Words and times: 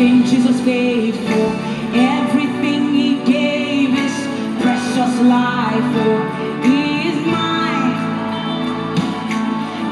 Everything 0.00 0.24
Jesus 0.24 0.62
paid 0.62 1.14
for, 1.14 1.46
everything 1.92 2.94
He 2.94 3.22
gave 3.22 3.90
His 3.90 4.14
precious 4.62 5.20
life 5.20 5.84
for, 5.92 6.16
is 6.64 7.16
mine. 7.26 8.24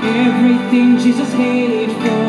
Everything 0.02 0.96
Jesus 0.96 1.30
paid 1.34 1.90
for, 1.92 2.27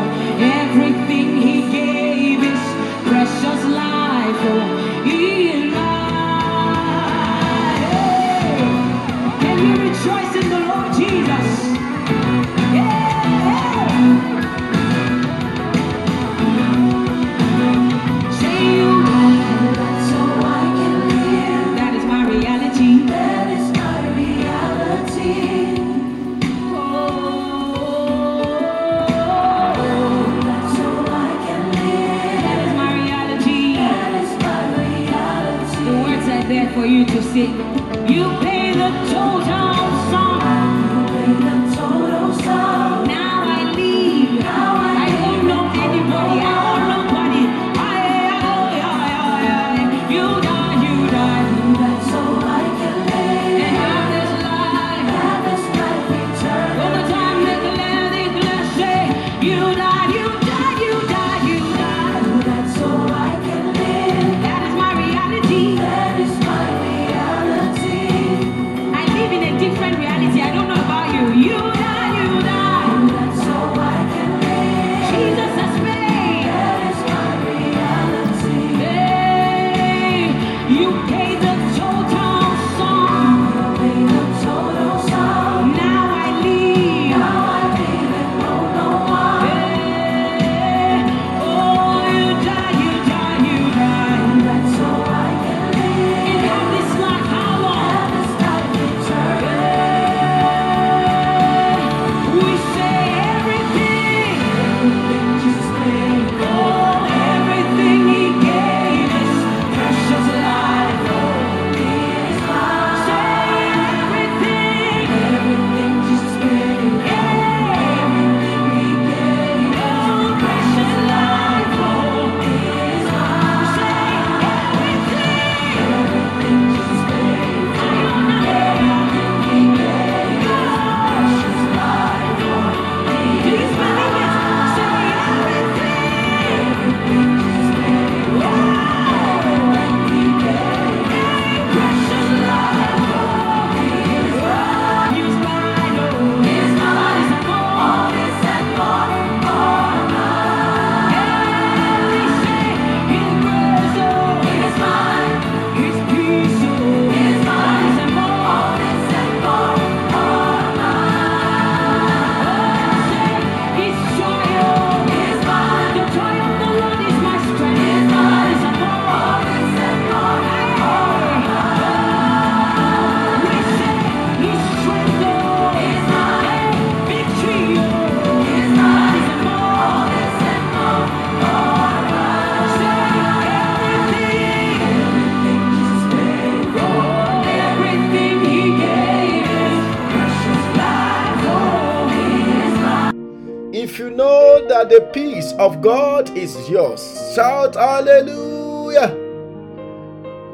is 196.43 196.69
yours, 196.69 197.33
shout 197.35 197.75
hallelujah. 197.75 199.15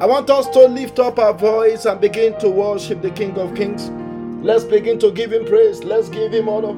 I 0.00 0.06
want 0.06 0.28
us 0.28 0.48
to 0.50 0.66
lift 0.66 0.98
up 0.98 1.18
our 1.18 1.32
voice 1.32 1.84
and 1.84 2.00
begin 2.00 2.38
to 2.40 2.50
worship 2.50 3.00
the 3.00 3.10
King 3.10 3.38
of 3.38 3.54
Kings. 3.54 3.88
Let's 4.44 4.64
begin 4.64 4.98
to 4.98 5.10
give 5.10 5.32
him 5.32 5.46
praise. 5.46 5.82
Let's 5.84 6.08
give 6.08 6.32
him 6.32 6.48
honor. 6.48 6.74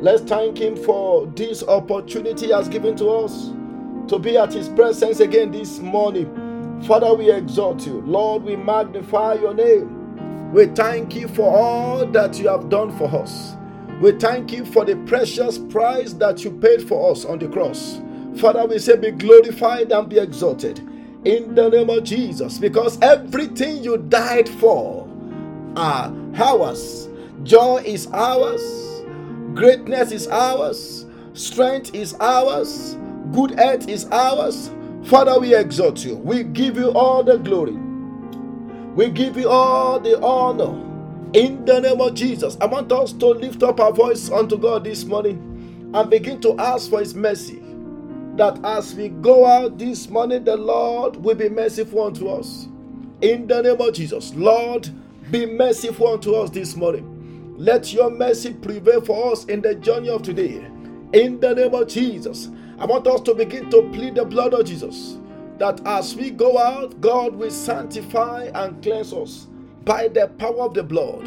Let's 0.00 0.22
thank 0.22 0.58
him 0.58 0.76
for 0.76 1.26
this 1.26 1.62
opportunity 1.62 2.46
he 2.46 2.52
has 2.52 2.68
given 2.68 2.96
to 2.96 3.08
us 3.08 3.50
to 4.08 4.18
be 4.18 4.36
at 4.36 4.52
his 4.52 4.68
presence 4.68 5.20
again 5.20 5.50
this 5.50 5.78
morning. 5.78 6.80
Father, 6.86 7.12
we 7.14 7.30
exalt 7.30 7.86
you. 7.86 8.02
Lord, 8.02 8.44
we 8.44 8.56
magnify 8.56 9.34
your 9.34 9.54
name. 9.54 10.52
We 10.52 10.66
thank 10.66 11.14
you 11.14 11.28
for 11.28 11.54
all 11.54 12.06
that 12.06 12.38
you 12.38 12.48
have 12.48 12.68
done 12.68 12.96
for 12.96 13.14
us. 13.14 13.56
We 14.00 14.12
thank 14.12 14.52
you 14.52 14.64
for 14.64 14.84
the 14.84 14.96
precious 15.06 15.58
price 15.58 16.12
that 16.14 16.44
you 16.44 16.50
paid 16.50 16.86
for 16.86 17.10
us 17.12 17.24
on 17.24 17.38
the 17.38 17.48
cross. 17.48 18.00
Father, 18.38 18.66
we 18.66 18.78
say, 18.80 18.96
be 18.96 19.12
glorified 19.12 19.92
and 19.92 20.08
be 20.08 20.18
exalted 20.18 20.80
in 21.24 21.54
the 21.54 21.70
name 21.70 21.90
of 21.90 22.04
Jesus 22.04 22.58
because 22.58 23.00
everything 23.02 23.84
you 23.84 23.98
died 23.98 24.48
for 24.48 25.08
are 25.76 26.12
ours. 26.36 27.08
Joy 27.44 27.82
is 27.86 28.08
ours, 28.12 28.62
greatness 29.54 30.12
is 30.12 30.28
ours, 30.28 31.06
strength 31.34 31.94
is 31.94 32.14
ours, 32.20 32.96
good 33.32 33.52
health 33.58 33.88
is 33.88 34.06
ours. 34.12 34.70
Father, 35.04 35.38
we 35.40 35.54
exalt 35.56 36.04
you. 36.04 36.16
We 36.16 36.44
give 36.44 36.76
you 36.76 36.90
all 36.92 37.22
the 37.24 37.38
glory. 37.38 37.78
We 38.94 39.10
give 39.10 39.38
you 39.38 39.48
all 39.50 40.00
the 40.00 40.22
honor 40.22 40.72
in 41.34 41.64
the 41.66 41.80
name 41.80 42.00
of 42.00 42.14
Jesus. 42.14 42.58
I 42.60 42.66
want 42.66 42.92
us 42.92 43.12
to 43.14 43.28
lift 43.28 43.64
up 43.64 43.80
our 43.80 43.92
voice 43.92 44.30
unto 44.30 44.58
God 44.58 44.84
this 44.84 45.04
morning 45.04 45.90
and 45.94 46.10
begin 46.10 46.40
to 46.42 46.58
ask 46.60 46.90
for 46.90 47.00
His 47.00 47.14
mercy. 47.16 47.63
That 48.36 48.58
as 48.64 48.94
we 48.94 49.10
go 49.10 49.46
out 49.46 49.78
this 49.78 50.08
morning, 50.08 50.44
the 50.44 50.56
Lord 50.56 51.16
will 51.16 51.36
be 51.36 51.48
merciful 51.48 52.04
unto 52.04 52.28
us. 52.28 52.68
In 53.20 53.46
the 53.46 53.62
name 53.62 53.80
of 53.80 53.94
Jesus, 53.94 54.34
Lord, 54.34 54.88
be 55.30 55.46
merciful 55.46 56.08
unto 56.08 56.34
us 56.34 56.50
this 56.50 56.76
morning. 56.76 57.54
Let 57.56 57.92
your 57.92 58.10
mercy 58.10 58.52
prevail 58.54 59.00
for 59.00 59.32
us 59.32 59.44
in 59.44 59.60
the 59.60 59.76
journey 59.76 60.08
of 60.08 60.22
today. 60.22 60.66
In 61.12 61.38
the 61.40 61.54
name 61.54 61.74
of 61.74 61.86
Jesus, 61.88 62.48
I 62.78 62.86
want 62.86 63.06
us 63.06 63.20
to 63.22 63.34
begin 63.34 63.70
to 63.70 63.88
plead 63.92 64.16
the 64.16 64.24
blood 64.24 64.52
of 64.52 64.66
Jesus 64.66 65.18
that 65.58 65.80
as 65.86 66.16
we 66.16 66.30
go 66.30 66.58
out, 66.58 67.00
God 67.00 67.36
will 67.36 67.50
sanctify 67.50 68.50
and 68.54 68.82
cleanse 68.82 69.12
us 69.12 69.46
by 69.84 70.08
the 70.08 70.26
power 70.38 70.62
of 70.62 70.74
the 70.74 70.82
blood. 70.82 71.26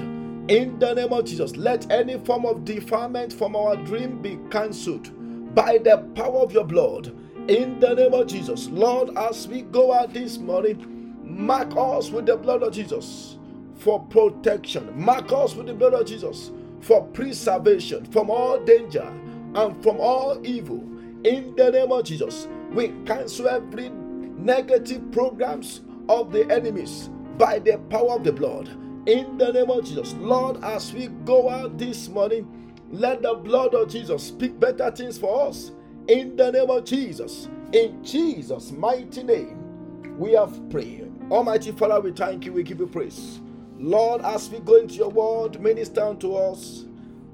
In 0.49 0.77
the 0.79 0.93
name 0.93 1.13
of 1.13 1.25
Jesus, 1.25 1.55
let 1.55 1.89
any 1.91 2.17
form 2.19 2.45
of 2.45 2.65
defilement 2.65 3.31
from 3.31 3.55
our 3.55 3.77
dream 3.77 4.21
be 4.21 4.37
cancelled 4.51 5.11
by 5.57 5.79
the 5.79 5.97
power 6.13 6.41
of 6.41 6.51
your 6.51 6.63
blood. 6.63 7.07
In 7.49 7.79
the 7.79 7.95
name 7.95 8.13
of 8.13 8.27
Jesus, 8.27 8.67
Lord, 8.69 9.17
as 9.17 9.47
we 9.47 9.63
go 9.63 9.91
out 9.91 10.13
this 10.13 10.37
morning, 10.37 11.15
mark 11.23 11.73
us 11.75 12.11
with 12.11 12.27
the 12.27 12.37
blood 12.37 12.61
of 12.61 12.73
Jesus 12.73 13.39
for 13.79 13.99
protection. 14.01 14.91
Mark 14.95 15.31
us 15.31 15.55
with 15.55 15.65
the 15.65 15.73
blood 15.73 15.95
of 15.95 16.05
Jesus 16.05 16.51
for 16.81 17.03
preservation 17.07 18.05
from 18.05 18.29
all 18.29 18.63
danger 18.65 19.11
and 19.55 19.81
from 19.81 19.97
all 19.99 20.39
evil. 20.45 20.77
In 21.23 21.55
the 21.57 21.71
name 21.71 21.91
of 21.91 22.03
Jesus, 22.03 22.47
we 22.71 22.89
cancel 23.07 23.47
every 23.47 23.89
negative 23.89 25.11
programs 25.11 25.81
of 26.07 26.31
the 26.31 26.47
enemies 26.51 27.09
by 27.39 27.57
the 27.57 27.79
power 27.89 28.11
of 28.11 28.23
the 28.23 28.31
blood. 28.31 28.69
In 29.07 29.39
the 29.39 29.51
name 29.53 29.71
of 29.71 29.85
Jesus, 29.85 30.13
Lord, 30.19 30.63
as 30.63 30.93
we 30.93 31.07
go 31.25 31.49
out 31.49 31.79
this 31.79 32.09
morning, 32.09 32.66
let 32.91 33.21
the 33.21 33.33
blood 33.33 33.73
of 33.73 33.89
Jesus 33.89 34.23
speak 34.23 34.59
better 34.59 34.89
things 34.91 35.17
for 35.17 35.47
us. 35.47 35.71
In 36.07 36.35
the 36.35 36.51
name 36.51 36.69
of 36.69 36.85
Jesus, 36.85 37.49
in 37.73 38.03
Jesus' 38.03 38.71
mighty 38.71 39.23
name, 39.23 40.17
we 40.17 40.31
have 40.33 40.69
prayed. 40.69 41.11
Almighty 41.29 41.73
Father, 41.73 41.99
we 41.99 42.11
thank 42.11 42.45
you, 42.45 42.53
we 42.53 42.63
give 42.63 42.79
you 42.79 42.87
praise. 42.87 43.41
Lord, 43.77 44.21
as 44.21 44.49
we 44.49 44.59
go 44.59 44.75
into 44.75 44.95
your 44.95 45.09
word, 45.09 45.59
minister 45.59 46.03
unto 46.03 46.35
us 46.35 46.85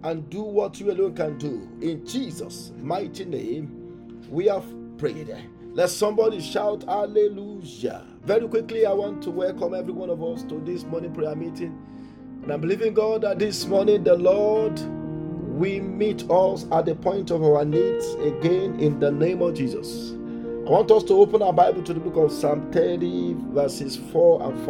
and 0.03 0.29
do 0.29 0.41
what 0.41 0.79
you 0.79 0.91
alone 0.91 1.15
can 1.15 1.37
do. 1.37 1.69
In 1.81 2.05
Jesus' 2.05 2.71
mighty 2.81 3.23
name, 3.23 4.25
we 4.29 4.47
have 4.47 4.65
prayed. 4.97 5.33
Let 5.73 5.89
somebody 5.91 6.41
shout 6.41 6.83
hallelujah. 6.83 8.05
Very 8.23 8.47
quickly, 8.47 8.85
I 8.85 8.93
want 8.93 9.21
to 9.23 9.31
welcome 9.31 9.73
every 9.73 9.93
one 9.93 10.09
of 10.09 10.23
us 10.23 10.43
to 10.43 10.59
this 10.65 10.83
morning 10.83 11.13
prayer 11.13 11.35
meeting. 11.35 11.79
And 12.41 12.51
I'm 12.51 12.61
believing 12.61 12.93
God 12.93 13.21
that 13.21 13.39
this 13.39 13.65
morning 13.65 14.03
the 14.03 14.15
Lord 14.15 14.79
will 15.53 15.81
meet 15.81 16.29
us 16.29 16.65
at 16.71 16.85
the 16.85 16.95
point 16.95 17.31
of 17.31 17.43
our 17.43 17.65
needs 17.65 18.13
again 18.15 18.79
in 18.79 18.99
the 18.99 19.11
name 19.11 19.41
of 19.41 19.55
Jesus. 19.55 20.11
I 20.11 20.69
want 20.69 20.91
us 20.91 21.03
to 21.05 21.13
open 21.13 21.41
our 21.41 21.53
Bible 21.53 21.83
to 21.83 21.93
the 21.93 21.99
book 21.99 22.15
of 22.15 22.31
Psalm 22.31 22.71
30, 22.71 23.35
verses 23.51 23.97
4 24.11 24.43
and 24.43 24.65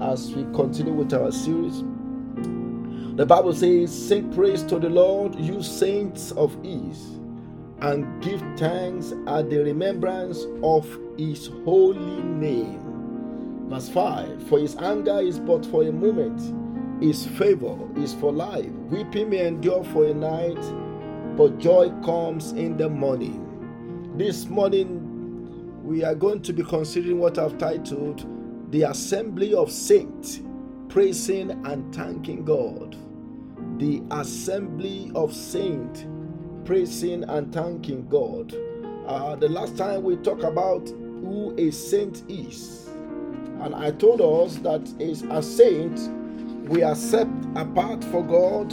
5 0.00 0.10
as 0.10 0.32
we 0.34 0.44
continue 0.54 0.92
with 0.92 1.12
our 1.14 1.32
series. 1.32 1.82
The 3.16 3.26
Bible 3.26 3.54
says, 3.54 3.90
Sing 4.08 4.32
praise 4.32 4.62
to 4.64 4.78
the 4.78 4.90
Lord, 4.90 5.34
you 5.36 5.62
saints 5.62 6.32
of 6.32 6.54
His 6.62 7.16
and 7.80 8.22
give 8.22 8.42
thanks 8.56 9.12
at 9.26 9.50
the 9.50 9.58
remembrance 9.58 10.46
of 10.62 10.86
his 11.18 11.48
holy 11.64 12.22
name. 12.22 13.66
Verse 13.68 13.88
5 13.88 14.48
For 14.48 14.58
his 14.58 14.76
anger 14.76 15.20
is 15.20 15.38
but 15.38 15.66
for 15.66 15.82
a 15.82 15.92
moment, 15.92 16.40
his 17.00 17.26
favor 17.26 17.76
is 17.96 18.14
for 18.14 18.32
life. 18.32 18.70
Weeping 18.90 19.30
may 19.30 19.46
endure 19.46 19.84
for 19.84 20.06
a 20.06 20.14
night, 20.14 20.60
but 21.36 21.58
joy 21.58 21.90
comes 22.04 22.52
in 22.52 22.76
the 22.76 22.88
morning. 22.88 23.42
This 24.16 24.46
morning, 24.46 25.82
we 25.84 26.04
are 26.04 26.14
going 26.14 26.42
to 26.42 26.52
be 26.52 26.62
considering 26.62 27.18
what 27.18 27.38
I've 27.38 27.58
titled 27.58 28.26
The 28.70 28.84
Assembly 28.84 29.54
of 29.54 29.70
Saints, 29.70 30.40
Praising 30.88 31.50
and 31.66 31.94
Thanking 31.94 32.44
God. 32.44 32.96
The 33.78 34.02
Assembly 34.10 35.12
of 35.14 35.34
Saints 35.34 36.06
praising 36.66 37.22
and 37.24 37.54
thanking 37.54 38.06
God. 38.08 38.52
Uh, 39.06 39.36
the 39.36 39.48
last 39.48 39.78
time 39.78 40.02
we 40.02 40.16
talked 40.16 40.42
about 40.42 40.88
who 40.88 41.54
a 41.56 41.70
saint 41.70 42.24
is, 42.28 42.90
and 43.60 43.74
I 43.74 43.92
told 43.92 44.20
us 44.20 44.56
that 44.56 44.82
a 45.30 45.42
saint 45.42 45.96
we 46.68 46.82
are 46.82 46.96
set 46.96 47.28
apart 47.54 48.02
for 48.04 48.24
God. 48.24 48.72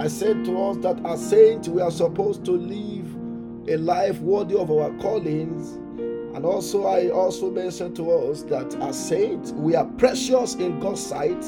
I 0.00 0.08
said 0.08 0.44
to 0.46 0.62
us 0.64 0.76
that 0.78 1.04
as 1.06 1.30
saints 1.30 1.68
we 1.68 1.80
are 1.80 1.90
supposed 1.90 2.44
to 2.46 2.52
live 2.52 3.14
a 3.68 3.76
life 3.76 4.18
worthy 4.20 4.56
of 4.56 4.70
our 4.70 4.90
callings. 4.98 5.72
And 6.34 6.44
also, 6.44 6.86
I 6.86 7.08
also 7.10 7.50
mentioned 7.50 7.96
to 7.96 8.10
us 8.10 8.42
that 8.44 8.74
as 8.76 9.08
saints 9.08 9.52
we 9.52 9.76
are 9.76 9.84
precious 9.84 10.54
in 10.54 10.80
God's 10.80 11.04
sight, 11.04 11.44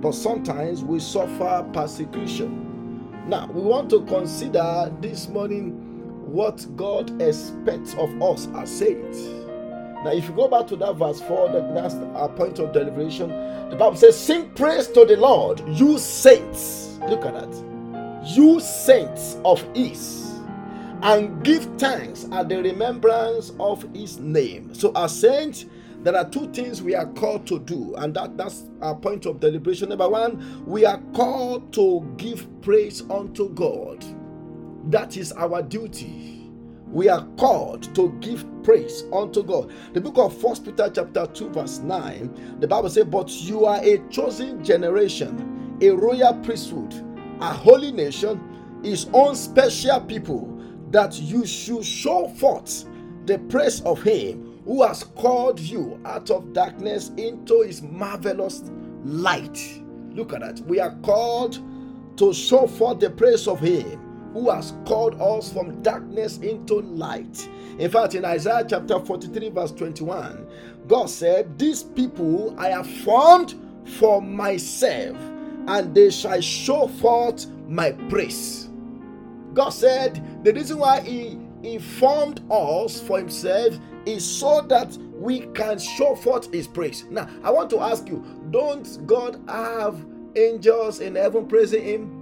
but 0.00 0.12
sometimes 0.12 0.84
we 0.84 1.00
suffer 1.00 1.68
persecution. 1.72 3.08
Now, 3.28 3.50
we 3.52 3.62
want 3.62 3.90
to 3.90 4.04
consider 4.06 4.92
this 5.00 5.28
morning 5.28 5.72
what 6.32 6.64
God 6.76 7.20
expects 7.20 7.94
of 7.94 8.22
us 8.22 8.48
as 8.56 8.70
saints. 8.70 9.18
Now, 10.04 10.12
if 10.12 10.28
you 10.28 10.34
go 10.34 10.46
back 10.46 10.66
to 10.68 10.76
that 10.76 10.94
verse 10.94 11.20
4, 11.20 11.48
that 11.50 11.74
that's 11.74 11.94
uh, 11.94 12.06
our 12.14 12.28
point 12.28 12.60
of 12.60 12.72
deliberation, 12.72 13.30
the 13.68 13.76
Bible 13.76 13.96
says, 13.96 14.18
Sing 14.18 14.48
praise 14.50 14.86
to 14.88 15.04
the 15.04 15.16
Lord, 15.16 15.60
you 15.68 15.98
saints. 15.98 16.98
Look 17.08 17.24
at 17.24 17.34
that. 17.34 18.24
You 18.24 18.60
saints 18.60 19.38
of 19.44 19.60
His, 19.74 20.40
and 21.02 21.42
give 21.42 21.64
thanks 21.78 22.26
at 22.30 22.48
the 22.48 22.62
remembrance 22.62 23.52
of 23.58 23.82
His 23.94 24.18
name. 24.20 24.72
So, 24.72 24.92
as 24.94 25.18
saints, 25.20 25.66
there 26.04 26.14
are 26.16 26.28
two 26.30 26.48
things 26.52 26.80
we 26.80 26.94
are 26.94 27.06
called 27.06 27.46
to 27.48 27.58
do, 27.58 27.96
and 27.96 28.14
that, 28.14 28.36
that's 28.36 28.66
our 28.80 28.94
point 28.94 29.26
of 29.26 29.40
deliberation. 29.40 29.88
Number 29.88 30.08
one, 30.08 30.64
we 30.64 30.84
are 30.84 31.00
called 31.12 31.72
to 31.72 32.06
give 32.16 32.46
praise 32.62 33.02
unto 33.10 33.48
God. 33.50 34.04
That 34.92 35.16
is 35.16 35.32
our 35.32 35.60
duty. 35.60 36.37
We 36.92 37.08
are 37.10 37.26
called 37.36 37.94
to 37.96 38.10
give 38.20 38.46
praise 38.62 39.04
unto 39.12 39.42
God. 39.42 39.70
The 39.92 40.00
book 40.00 40.16
of 40.18 40.36
First 40.40 40.64
Peter, 40.64 40.90
chapter 40.94 41.26
2, 41.26 41.50
verse 41.50 41.78
9, 41.78 42.58
the 42.60 42.68
Bible 42.68 42.88
says, 42.88 43.04
But 43.04 43.30
you 43.30 43.66
are 43.66 43.80
a 43.82 43.98
chosen 44.08 44.64
generation, 44.64 45.78
a 45.82 45.90
royal 45.90 46.34
priesthood, 46.42 46.94
a 47.40 47.52
holy 47.52 47.92
nation, 47.92 48.40
his 48.82 49.06
own 49.12 49.36
special 49.36 50.00
people, 50.00 50.62
that 50.90 51.20
you 51.20 51.44
should 51.44 51.84
show 51.84 52.28
forth 52.28 52.86
the 53.26 53.38
praise 53.38 53.82
of 53.82 54.02
him 54.02 54.60
who 54.64 54.82
has 54.82 55.04
called 55.04 55.60
you 55.60 56.00
out 56.06 56.30
of 56.30 56.54
darkness 56.54 57.10
into 57.18 57.62
his 57.62 57.82
marvelous 57.82 58.62
light. 59.04 59.82
Look 60.12 60.32
at 60.32 60.40
that. 60.40 60.60
We 60.60 60.80
are 60.80 60.94
called 61.02 61.58
to 62.16 62.32
show 62.32 62.66
forth 62.66 63.00
the 63.00 63.10
praise 63.10 63.46
of 63.46 63.60
him 63.60 64.07
who 64.32 64.50
has 64.50 64.74
called 64.86 65.20
us 65.20 65.52
from 65.52 65.82
darkness 65.82 66.38
into 66.38 66.80
light. 66.80 67.48
In 67.78 67.90
fact, 67.90 68.14
in 68.14 68.24
Isaiah 68.24 68.64
chapter 68.68 68.98
43, 68.98 69.50
verse 69.50 69.72
21, 69.72 70.46
God 70.86 71.06
said, 71.10 71.58
These 71.58 71.82
people 71.82 72.54
I 72.58 72.68
have 72.68 72.88
formed 72.88 73.54
for 73.98 74.20
myself, 74.20 75.16
and 75.66 75.94
they 75.94 76.10
shall 76.10 76.40
show 76.40 76.88
forth 76.88 77.46
my 77.68 77.92
praise. 78.08 78.68
God 79.54 79.70
said, 79.70 80.44
The 80.44 80.52
reason 80.52 80.78
why 80.78 81.00
He, 81.00 81.38
he 81.62 81.78
formed 81.78 82.42
us 82.50 83.00
for 83.00 83.18
Himself 83.18 83.78
is 84.06 84.24
so 84.24 84.62
that 84.62 84.96
we 85.18 85.40
can 85.48 85.78
show 85.78 86.14
forth 86.14 86.52
his 86.52 86.66
praise. 86.66 87.04
Now, 87.10 87.28
I 87.42 87.50
want 87.50 87.70
to 87.70 87.80
ask 87.80 88.08
you, 88.08 88.24
don't 88.50 89.06
God 89.06 89.40
have 89.48 90.04
angels 90.36 91.00
in 91.00 91.16
heaven 91.16 91.46
praising 91.46 91.84
him? 91.84 92.17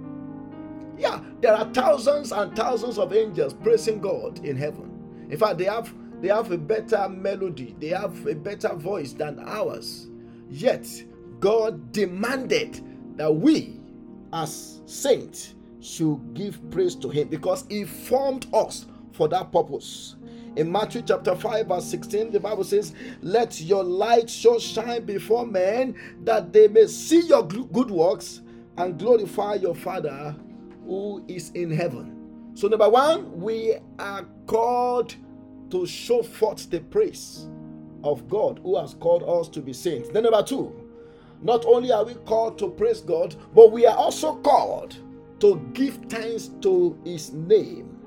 Yeah, 0.97 1.21
there 1.41 1.53
are 1.53 1.71
thousands 1.73 2.31
and 2.31 2.55
thousands 2.55 2.97
of 2.97 3.13
angels 3.13 3.53
praising 3.53 3.99
God 3.99 4.43
in 4.43 4.57
heaven. 4.57 5.27
In 5.29 5.37
fact, 5.37 5.57
they 5.57 5.65
have 5.65 5.93
they 6.21 6.29
have 6.29 6.51
a 6.51 6.57
better 6.57 7.07
melody, 7.09 7.75
they 7.79 7.89
have 7.89 8.25
a 8.25 8.33
better 8.33 8.73
voice 8.73 9.13
than 9.13 9.39
ours. 9.39 10.07
Yet, 10.49 10.87
God 11.39 11.91
demanded 11.91 12.81
that 13.17 13.33
we 13.33 13.79
as 14.33 14.81
saints 14.85 15.53
should 15.79 16.33
give 16.33 16.59
praise 16.71 16.95
to 16.95 17.09
him 17.09 17.27
because 17.27 17.65
he 17.69 17.83
formed 17.85 18.47
us 18.53 18.87
for 19.13 19.27
that 19.27 19.51
purpose. 19.51 20.15
In 20.55 20.71
Matthew 20.71 21.03
chapter 21.03 21.35
5, 21.35 21.67
verse 21.67 21.85
16, 21.85 22.31
the 22.31 22.39
Bible 22.39 22.63
says, 22.63 22.95
Let 23.21 23.61
your 23.61 23.83
light 23.83 24.27
so 24.27 24.57
shine 24.57 25.05
before 25.05 25.45
men 25.45 25.95
that 26.23 26.51
they 26.51 26.67
may 26.67 26.87
see 26.87 27.21
your 27.27 27.47
good 27.47 27.91
works 27.91 28.41
and 28.77 28.97
glorify 28.97 29.55
your 29.55 29.75
Father 29.75 30.35
who 30.87 31.23
is 31.27 31.51
in 31.51 31.69
heaven. 31.69 32.51
So, 32.55 32.67
number 32.67 32.89
one, 32.89 33.39
we 33.39 33.75
are 33.99 34.25
called 34.47 35.15
to 35.69 35.85
show 35.85 36.23
forth 36.23 36.69
the 36.69 36.79
praise 36.79 37.47
of 38.03 38.27
God 38.27 38.59
who 38.63 38.77
has 38.77 38.95
called 38.95 39.23
us 39.23 39.47
to 39.49 39.61
be 39.61 39.73
saints. 39.73 40.09
Then, 40.09 40.23
number 40.23 40.41
two, 40.41 40.73
not 41.41 41.65
only 41.65 41.91
are 41.91 42.05
we 42.05 42.15
called 42.15 42.57
to 42.59 42.69
praise 42.69 43.01
God, 43.01 43.35
but 43.53 43.71
we 43.71 43.85
are 43.85 43.95
also 43.95 44.37
called 44.37 44.97
to 45.41 45.69
give 45.73 45.95
thanks 46.09 46.49
to 46.61 46.99
his 47.05 47.31
name 47.31 47.97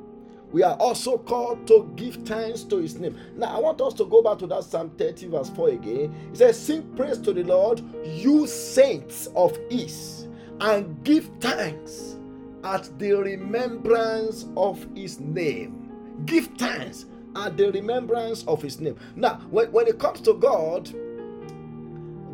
we 0.53 0.63
are 0.65 0.75
also 0.77 1.17
called 1.17 1.67
to 1.69 1.93
give 1.97 2.17
thanks 2.27 2.65
to 2.65 2.79
his 2.79 2.99
name. 2.99 3.17
Now, 3.37 3.57
I 3.57 3.61
want 3.61 3.81
us 3.81 3.95
to 3.95 4.05
go 4.05 4.23
back 4.23 4.39
to 4.39 4.47
that 4.49 4.65
Psalm 4.65 4.91
30, 4.99 5.29
verse 5.29 5.51
4 5.51 5.69
again. 5.71 6.15
It 6.33 6.39
says, 6.39 6.61
Sing 6.61 6.83
praise 6.97 7.19
to 7.19 7.33
the 7.33 7.45
Lord, 7.45 7.83
you 8.05 8.47
saints 8.47 9.29
of 9.37 9.57
His, 9.71 10.27
and 10.61 11.03
give 11.05 11.31
thanks 11.41 12.17
at 12.65 12.91
the 12.99 13.13
remembrance 13.13 14.47
of 14.57 14.87
his 14.95 15.21
name. 15.21 15.91
Give 16.27 16.47
thanks 16.59 17.07
at 17.37 17.57
the 17.57 17.71
remembrance 17.73 18.45
of 18.45 18.63
his 18.63 18.81
name. 18.81 18.97
Now, 19.17 19.41
when, 19.51 19.71
when 19.73 19.87
it 19.87 19.99
comes 19.99 20.21
to 20.23 20.35
God, 20.35 20.91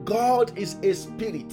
God 0.05 0.57
is 0.57 0.75
a 0.83 0.95
spirit 0.95 1.53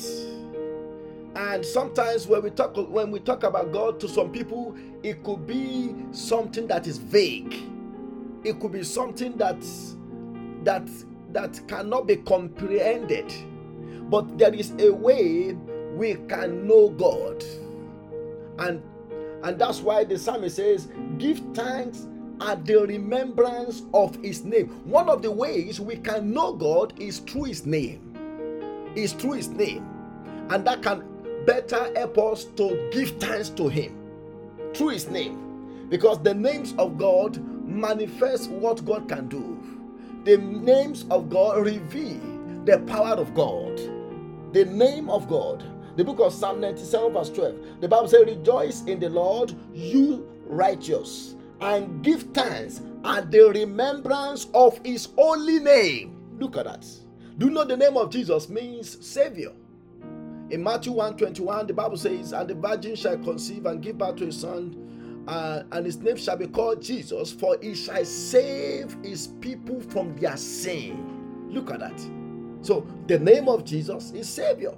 and 1.35 1.65
sometimes 1.65 2.27
when 2.27 2.43
we 2.43 2.51
talk 2.51 2.75
when 2.91 3.09
we 3.09 3.19
talk 3.19 3.41
about 3.41 3.71
god 3.71 3.99
to 3.99 4.07
some 4.07 4.31
people 4.31 4.77
it 5.01 5.23
could 5.23 5.47
be 5.47 5.95
something 6.11 6.67
that 6.67 6.85
is 6.85 6.99
vague 6.99 7.55
it 8.43 8.59
could 8.59 8.71
be 8.71 8.83
something 8.83 9.35
that 9.37 9.59
that 10.63 10.87
that 11.31 11.67
cannot 11.67 12.07
be 12.07 12.17
comprehended. 12.17 13.33
But 14.09 14.37
there 14.37 14.53
is 14.53 14.73
a 14.79 14.91
way 14.91 15.53
we 15.95 16.15
can 16.27 16.67
know 16.67 16.89
God. 16.89 17.43
And 18.59 18.81
and 19.43 19.59
that's 19.59 19.81
why 19.81 20.05
the 20.05 20.17
psalmist 20.17 20.55
says, 20.55 20.89
Give 21.17 21.39
thanks 21.53 22.07
at 22.39 22.65
the 22.65 22.85
remembrance 22.87 23.83
of 23.93 24.15
his 24.23 24.43
name. 24.43 24.67
One 24.85 25.09
of 25.09 25.21
the 25.21 25.31
ways 25.31 25.79
we 25.79 25.97
can 25.97 26.33
know 26.33 26.53
God 26.53 26.93
is 26.99 27.19
through 27.19 27.45
his 27.45 27.65
name. 27.65 28.13
Is 28.95 29.11
through 29.13 29.33
his 29.33 29.49
name. 29.49 29.85
And 30.49 30.65
that 30.65 30.81
can 30.81 31.03
better 31.45 31.91
help 31.95 32.17
us 32.17 32.45
to 32.45 32.89
give 32.91 33.11
thanks 33.19 33.49
to 33.49 33.67
him 33.67 33.97
through 34.73 34.89
his 34.89 35.09
name. 35.09 35.87
Because 35.89 36.23
the 36.23 36.33
names 36.33 36.73
of 36.77 36.97
God 36.97 37.37
manifest 37.67 38.49
what 38.49 38.85
God 38.85 39.09
can 39.09 39.27
do. 39.27 39.59
The 40.23 40.37
names 40.37 41.05
of 41.11 41.29
God 41.29 41.65
reveal 41.65 42.21
the 42.65 42.79
power 42.87 43.15
of 43.15 43.33
God. 43.33 43.77
The 44.53 44.65
name 44.65 45.09
of 45.09 45.27
God. 45.27 45.63
The 45.95 46.03
book 46.03 46.19
of 46.19 46.33
Psalm 46.33 46.59
97, 46.59 47.13
verse 47.13 47.29
12. 47.29 47.81
The 47.81 47.87
Bible 47.87 48.07
says, 48.07 48.25
Rejoice 48.25 48.83
in 48.85 48.99
the 48.99 49.09
Lord, 49.09 49.53
you 49.73 50.27
righteous, 50.45 51.35
and 51.61 52.03
give 52.03 52.23
thanks 52.33 52.81
at 53.05 53.29
the 53.29 53.49
remembrance 53.49 54.47
of 54.53 54.79
his 54.83 55.09
holy 55.15 55.59
name. 55.59 56.15
Look 56.39 56.57
at 56.57 56.65
that. 56.65 56.85
Do 57.37 57.47
you 57.47 57.51
know 57.51 57.63
the 57.63 57.77
name 57.77 57.97
of 57.97 58.09
Jesus 58.09 58.49
means 58.49 59.05
Savior? 59.05 59.51
In 60.49 60.63
Matthew 60.63 60.91
1 60.93 61.17
21, 61.17 61.67
the 61.67 61.73
Bible 61.73 61.97
says, 61.97 62.31
And 62.31 62.49
the 62.49 62.55
virgin 62.55 62.95
shall 62.95 63.17
conceive 63.17 63.65
and 63.65 63.81
give 63.81 63.97
birth 63.97 64.17
to 64.17 64.27
a 64.27 64.31
son, 64.31 65.23
uh, 65.27 65.63
and 65.71 65.85
his 65.85 65.97
name 65.97 66.17
shall 66.17 66.37
be 66.37 66.47
called 66.47 66.81
Jesus, 66.81 67.31
for 67.31 67.57
he 67.61 67.75
shall 67.75 68.03
save 68.03 68.95
his 69.03 69.27
people 69.27 69.79
from 69.79 70.15
their 70.17 70.37
sin. 70.37 71.49
Look 71.49 71.71
at 71.71 71.79
that. 71.79 71.99
So, 72.61 72.85
the 73.07 73.19
name 73.19 73.47
of 73.47 73.63
Jesus 73.63 74.11
is 74.11 74.27
Savior. 74.27 74.73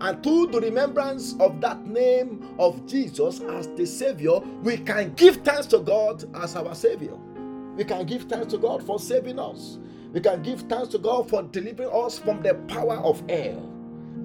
And 0.00 0.22
through 0.22 0.48
the 0.48 0.60
remembrance 0.60 1.34
of 1.40 1.60
that 1.60 1.86
name 1.86 2.54
of 2.58 2.86
Jesus 2.86 3.40
as 3.40 3.68
the 3.68 3.86
Savior, 3.86 4.38
we 4.62 4.78
can 4.78 5.12
give 5.14 5.36
thanks 5.38 5.66
to 5.68 5.78
God 5.78 6.24
as 6.36 6.56
our 6.56 6.74
Savior. 6.74 7.14
We 7.76 7.84
can 7.84 8.06
give 8.06 8.24
thanks 8.24 8.48
to 8.52 8.58
God 8.58 8.84
for 8.84 8.98
saving 8.98 9.38
us. 9.38 9.78
We 10.12 10.20
can 10.20 10.42
give 10.42 10.62
thanks 10.62 10.88
to 10.88 10.98
God 10.98 11.28
for 11.30 11.42
delivering 11.42 11.90
us 11.92 12.18
from 12.18 12.42
the 12.42 12.54
power 12.68 12.96
of 12.96 13.22
hell 13.28 13.70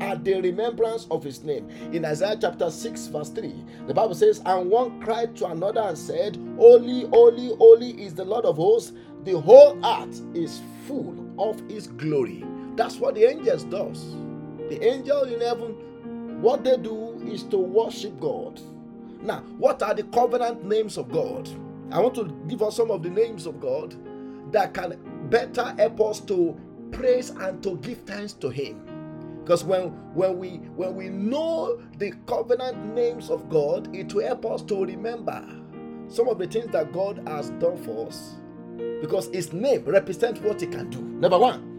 at 0.01 0.23
the 0.23 0.41
remembrance 0.41 1.07
of 1.11 1.23
his 1.23 1.43
name. 1.43 1.69
In 1.93 2.05
Isaiah 2.05 2.37
chapter 2.39 2.69
6, 2.69 3.07
verse 3.07 3.29
3, 3.29 3.53
the 3.87 3.93
Bible 3.93 4.15
says, 4.15 4.41
And 4.45 4.69
one 4.69 5.01
cried 5.01 5.35
to 5.37 5.47
another 5.47 5.81
and 5.81 5.97
said, 5.97 6.37
Holy, 6.57 7.05
holy, 7.07 7.55
holy 7.55 7.91
is 8.01 8.13
the 8.13 8.25
Lord 8.25 8.45
of 8.45 8.57
hosts. 8.57 8.93
The 9.23 9.39
whole 9.39 9.79
earth 9.85 10.21
is 10.35 10.61
full 10.87 11.15
of 11.39 11.59
his 11.69 11.87
glory. 11.87 12.45
That's 12.75 12.97
what 12.97 13.15
the 13.15 13.25
angels 13.29 13.63
does. 13.65 14.15
The 14.69 14.83
angel 14.83 15.23
in 15.23 15.41
heaven, 15.41 16.41
what 16.41 16.63
they 16.63 16.77
do 16.77 17.21
is 17.25 17.43
to 17.43 17.57
worship 17.57 18.19
God. 18.19 18.59
Now, 19.21 19.39
what 19.57 19.81
are 19.81 19.93
the 19.93 20.03
covenant 20.03 20.65
names 20.65 20.97
of 20.97 21.11
God? 21.11 21.49
I 21.91 21.99
want 21.99 22.15
to 22.15 22.25
give 22.47 22.61
us 22.61 22.75
some 22.75 22.91
of 22.91 23.01
the 23.01 23.09
names 23.09 23.45
of 23.45 23.59
God 23.59 23.95
that 24.51 24.73
can 24.73 24.99
better 25.29 25.73
help 25.77 26.01
us 26.01 26.19
to 26.21 26.59
praise 26.91 27.29
and 27.31 27.61
to 27.63 27.77
give 27.77 27.99
thanks 27.99 28.33
to 28.33 28.49
Him. 28.49 28.81
Because 29.43 29.63
when 29.63 29.89
when 30.13 30.37
we 30.37 30.57
when 30.75 30.95
we 30.95 31.09
know 31.09 31.81
the 31.97 32.11
covenant 32.27 32.93
names 32.93 33.29
of 33.29 33.49
God, 33.49 33.93
it 33.95 34.13
will 34.13 34.25
help 34.25 34.45
us 34.45 34.61
to 34.63 34.85
remember 34.85 35.43
some 36.09 36.27
of 36.27 36.37
the 36.37 36.47
things 36.47 36.71
that 36.71 36.91
God 36.91 37.21
has 37.27 37.49
done 37.51 37.77
for 37.77 38.07
us. 38.07 38.35
Because 39.01 39.27
His 39.27 39.53
name 39.53 39.85
represents 39.85 40.39
what 40.41 40.59
He 40.59 40.67
can 40.67 40.89
do. 40.89 40.99
Number 40.99 41.37
one, 41.37 41.76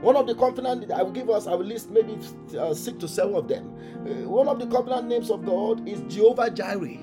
one 0.00 0.16
of 0.16 0.26
the 0.26 0.34
covenant 0.34 0.90
I 0.92 1.02
will 1.02 1.12
give 1.12 1.28
us, 1.28 1.46
I 1.46 1.54
will 1.54 1.66
list 1.66 1.90
maybe 1.90 2.18
uh, 2.58 2.72
six 2.74 2.98
to 2.98 3.08
seven 3.08 3.34
of 3.34 3.48
them. 3.48 3.74
Uh, 4.06 4.28
one 4.28 4.46
of 4.48 4.58
the 4.60 4.66
covenant 4.66 5.08
names 5.08 5.30
of 5.30 5.44
God 5.44 5.88
is 5.88 6.00
Jehovah 6.12 6.50
Jireh. 6.50 6.98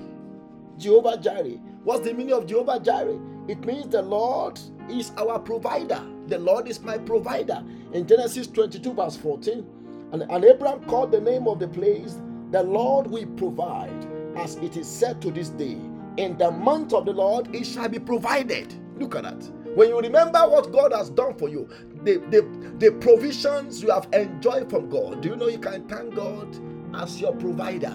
Jehovah 0.78 1.18
Jireh. 1.18 1.58
What's 1.84 2.04
the 2.04 2.14
meaning 2.14 2.32
of 2.34 2.46
Jehovah 2.46 2.80
Jireh? 2.80 3.18
It 3.48 3.64
means 3.64 3.88
the 3.88 4.02
Lord 4.02 4.58
is 4.90 5.12
our 5.18 5.38
provider. 5.38 6.02
The 6.26 6.38
Lord 6.38 6.68
is 6.68 6.80
my 6.80 6.98
provider. 6.98 7.62
In 7.92 8.06
Genesis 8.06 8.46
22, 8.46 8.94
verse 8.94 9.16
14, 9.16 9.66
and, 10.12 10.22
and 10.22 10.44
Abraham 10.44 10.84
called 10.84 11.12
the 11.12 11.20
name 11.20 11.46
of 11.48 11.58
the 11.58 11.68
place, 11.68 12.18
The 12.50 12.62
Lord 12.62 13.06
will 13.08 13.26
provide, 13.36 14.06
as 14.36 14.56
it 14.56 14.76
is 14.76 14.88
said 14.88 15.20
to 15.22 15.30
this 15.30 15.50
day. 15.50 15.78
In 16.16 16.38
the 16.38 16.50
month 16.50 16.92
of 16.94 17.04
the 17.04 17.12
Lord, 17.12 17.54
it 17.54 17.64
shall 17.64 17.88
be 17.88 17.98
provided. 17.98 18.72
Look 18.98 19.14
at 19.14 19.24
that. 19.24 19.44
When 19.74 19.88
you 19.90 20.00
remember 20.00 20.38
what 20.48 20.72
God 20.72 20.92
has 20.92 21.10
done 21.10 21.34
for 21.34 21.48
you, 21.50 21.68
the, 22.06 22.18
the, 22.30 22.42
the 22.78 22.92
provisions 22.92 23.82
you 23.82 23.90
have 23.90 24.08
enjoyed 24.12 24.70
from 24.70 24.88
God, 24.88 25.20
do 25.20 25.30
you 25.30 25.36
know 25.36 25.48
you 25.48 25.58
can 25.58 25.86
thank 25.88 26.14
God 26.14 26.56
as 26.94 27.20
your 27.20 27.34
provider? 27.34 27.94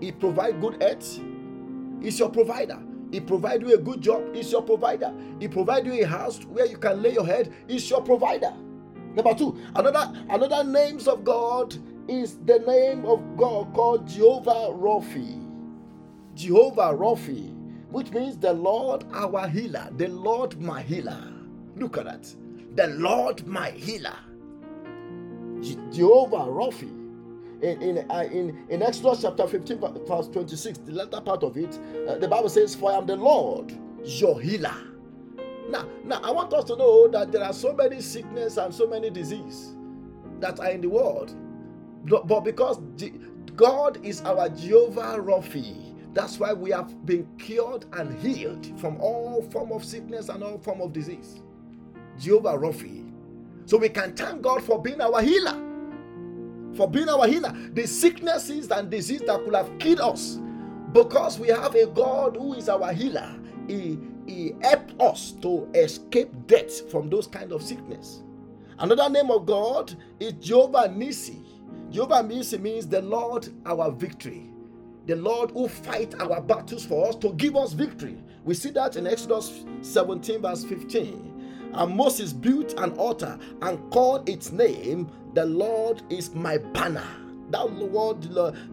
He 0.00 0.12
provide 0.12 0.60
good 0.60 0.82
health, 0.82 1.20
He's 2.02 2.18
your 2.18 2.30
provider. 2.30 2.78
He 3.12 3.20
provide 3.20 3.62
you 3.62 3.74
a 3.74 3.78
good 3.78 4.00
job, 4.00 4.34
He's 4.34 4.52
your 4.52 4.62
provider. 4.62 5.12
He 5.40 5.48
provide 5.48 5.86
you 5.86 5.92
a 6.02 6.06
house 6.06 6.44
where 6.44 6.66
you 6.66 6.76
can 6.76 7.02
lay 7.02 7.12
your 7.12 7.26
head, 7.26 7.52
He's 7.68 7.88
your 7.88 8.02
provider. 8.02 8.52
Number 9.14 9.34
two, 9.34 9.58
another 9.76 10.12
another 10.28 10.64
names 10.64 11.08
of 11.08 11.24
God 11.24 11.76
is 12.08 12.38
the 12.46 12.58
name 12.60 13.04
of 13.04 13.36
God 13.36 13.72
called 13.74 14.08
Jehovah 14.08 14.72
Raphi. 14.72 15.46
Jehovah 16.34 16.94
Raphi, 16.94 17.54
which 17.90 18.10
means 18.12 18.36
the 18.38 18.52
Lord 18.52 19.04
our 19.12 19.46
healer, 19.48 19.88
the 19.96 20.08
Lord 20.08 20.60
my 20.60 20.82
healer. 20.82 21.32
Look 21.76 21.98
at 21.98 22.04
that. 22.04 22.34
The 22.76 22.88
Lord 22.88 23.46
my 23.46 23.70
healer. 23.70 24.16
Jehovah 25.90 26.46
Raphi. 26.46 26.96
In, 27.62 27.82
in, 27.82 28.10
uh, 28.10 28.24
in, 28.32 28.64
in 28.70 28.82
Exodus 28.82 29.22
chapter 29.22 29.46
15, 29.46 29.80
verse 30.06 30.28
26, 30.28 30.78
the 30.78 30.92
latter 30.92 31.20
part 31.20 31.42
of 31.42 31.56
it, 31.58 31.78
uh, 32.08 32.16
the 32.16 32.28
Bible 32.28 32.48
says, 32.48 32.74
For 32.74 32.90
I 32.92 32.96
am 32.96 33.06
the 33.06 33.16
Lord, 33.16 33.72
your 34.04 34.40
healer. 34.40 34.74
Now, 35.68 35.86
now 36.04 36.20
I 36.22 36.30
want 36.30 36.52
us 36.54 36.64
to 36.64 36.76
know 36.76 37.08
that 37.08 37.32
there 37.32 37.44
are 37.44 37.52
so 37.52 37.74
many 37.74 38.00
sickness 38.00 38.56
and 38.56 38.74
so 38.74 38.86
many 38.86 39.10
disease 39.10 39.76
that 40.40 40.58
are 40.58 40.70
in 40.70 40.80
the 40.80 40.88
world. 40.88 41.34
But, 42.04 42.26
but 42.26 42.40
because 42.40 42.80
Je- 42.96 43.12
God 43.56 44.04
is 44.04 44.22
our 44.22 44.48
Jehovah 44.48 45.18
Raphi, 45.18 45.94
that's 46.14 46.38
why 46.38 46.52
we 46.54 46.70
have 46.70 47.04
been 47.04 47.28
cured 47.38 47.84
and 47.92 48.18
healed 48.20 48.80
from 48.80 48.98
all 49.00 49.42
form 49.50 49.70
of 49.70 49.84
sickness 49.84 50.28
and 50.30 50.42
all 50.42 50.58
form 50.58 50.80
of 50.80 50.92
disease. 50.92 51.42
Jehovah 52.20 52.56
Raphi. 52.58 53.10
So 53.66 53.78
we 53.78 53.88
can 53.88 54.14
thank 54.14 54.42
God 54.42 54.62
for 54.62 54.80
being 54.80 55.00
our 55.00 55.22
healer. 55.22 55.56
For 56.74 56.88
being 56.88 57.08
our 57.08 57.26
healer. 57.26 57.56
The 57.72 57.86
sicknesses 57.86 58.70
and 58.70 58.90
disease 58.90 59.22
that 59.26 59.44
could 59.44 59.54
have 59.54 59.78
killed 59.78 60.00
us. 60.00 60.38
Because 60.92 61.38
we 61.38 61.48
have 61.48 61.74
a 61.74 61.86
God 61.86 62.36
who 62.36 62.54
is 62.54 62.68
our 62.68 62.92
healer. 62.92 63.34
He, 63.68 63.98
he 64.26 64.54
helped 64.62 65.00
us 65.00 65.32
to 65.42 65.68
escape 65.74 66.30
death 66.46 66.90
from 66.90 67.08
those 67.08 67.26
kind 67.26 67.52
of 67.52 67.62
sickness. 67.62 68.22
Another 68.78 69.08
name 69.08 69.30
of 69.30 69.46
God 69.46 69.94
is 70.18 70.32
Jehovah 70.34 70.88
Nisi. 70.88 71.38
Jehovah 71.90 72.22
Nisi 72.22 72.58
means 72.58 72.86
the 72.86 73.02
Lord 73.02 73.48
our 73.66 73.90
victory. 73.90 74.50
The 75.06 75.16
Lord 75.16 75.50
who 75.52 75.68
fight 75.68 76.14
our 76.20 76.40
battles 76.40 76.84
for 76.84 77.08
us 77.08 77.16
to 77.16 77.32
give 77.34 77.56
us 77.56 77.72
victory. 77.72 78.16
We 78.44 78.54
see 78.54 78.70
that 78.70 78.96
in 78.96 79.06
Exodus 79.06 79.64
17, 79.82 80.42
verse 80.42 80.64
15. 80.64 81.39
And 81.74 81.96
Moses 81.96 82.32
built 82.32 82.74
an 82.78 82.92
altar 82.92 83.38
and 83.62 83.90
called 83.90 84.28
its 84.28 84.52
name, 84.52 85.10
The 85.34 85.44
Lord 85.46 86.02
is 86.10 86.34
my 86.34 86.58
banner. 86.58 87.06
That 87.50 87.70
word, 87.72 88.22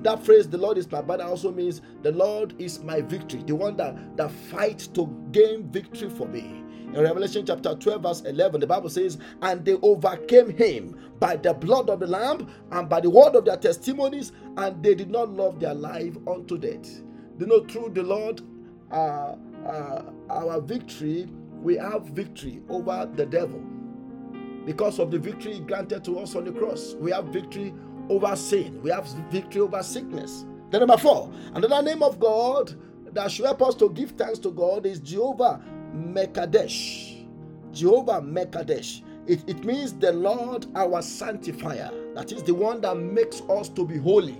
that 0.04 0.24
phrase, 0.24 0.48
the 0.50 0.58
Lord 0.58 0.77
is 0.77 0.92
my 0.92 1.01
banner, 1.01 1.24
also 1.25 1.51
means 1.51 1.82
the 2.04 2.12
Lord 2.12 2.54
is 2.60 2.84
my 2.84 3.01
victory, 3.01 3.44
the 3.46 3.56
one 3.56 3.75
that, 3.77 4.18
that 4.18 4.32
fights 4.32 4.88
to 4.89 5.08
gain 5.32 5.70
victory 5.72 6.10
for 6.10 6.27
me. 6.27 6.63
In 6.94 7.01
Revelation 7.01 7.46
chapter 7.46 7.75
12, 7.75 8.01
verse 8.04 8.22
11, 8.22 8.62
the 8.62 8.68
Bible 8.68 8.89
says, 8.89 9.18
And 9.42 9.66
they 9.66 9.74
overcame 9.74 10.50
him 10.50 10.98
by 11.20 11.36
the 11.38 11.54
blood 11.54 11.89
of 11.89 12.00
the 12.00 12.08
Lamb 12.08 12.50
and 12.72 12.88
by 12.89 13.01
the 13.01 13.10
word 13.10 13.36
of 13.36 13.46
their 13.46 13.58
testimonies, 13.58 14.32
and 14.58 14.82
they 14.84 14.96
did 14.96 15.12
not 15.12 15.30
love 15.30 15.60
their 15.60 15.74
life 15.74 16.16
unto 16.27 16.58
death. 16.58 17.01
You 17.39 17.48
know, 17.48 17.66
through 17.66 17.92
the 17.94 18.04
Lord, 18.04 18.42
uh, 18.92 19.36
uh, 19.68 20.04
our 20.30 20.62
victory, 20.62 21.27
we 21.68 21.76
have 21.76 22.04
victory 22.04 22.62
over 22.70 23.10
the 23.16 23.26
devil. 23.26 23.62
Because 24.66 25.00
of 25.00 25.12
the 25.12 25.20
victory 25.20 25.60
granted 25.60 26.02
to 26.06 26.18
us 26.20 26.34
on 26.34 26.46
the 26.46 26.52
cross, 26.54 26.96
we 26.98 27.12
have 27.12 27.26
victory 27.26 27.74
over 28.08 28.34
sin, 28.38 28.82
we 28.82 28.90
have 28.90 29.06
victory 29.30 29.60
over 29.60 29.84
sickness. 29.84 30.46
Then, 30.70 30.80
number 30.80 30.96
four, 30.98 31.30
another 31.56 31.82
name 31.82 32.04
of 32.04 32.22
God 32.22 32.74
that 33.12 33.30
should 33.30 33.48
help 33.48 33.62
us 33.64 33.76
to 33.76 33.90
give 33.90 34.12
thanks 34.12 34.40
to 34.40 34.52
God 34.52 34.86
is 34.86 35.00
Jehovah 35.00 35.62
Mekadesh. 35.94 37.26
Jehovah 37.74 38.22
Mekadesh. 38.22 39.02
It, 39.28 39.44
it 39.50 39.66
means 39.66 39.92
the 39.92 40.14
Lord 40.14 40.68
our 40.74 41.02
sanctifier. 41.02 41.92
That 42.16 42.32
is 42.32 42.44
the 42.44 42.54
one 42.54 42.80
that 42.80 42.96
makes 42.96 43.42
us 43.50 43.68
to 43.70 43.86
be 43.86 43.98
holy. 43.98 44.38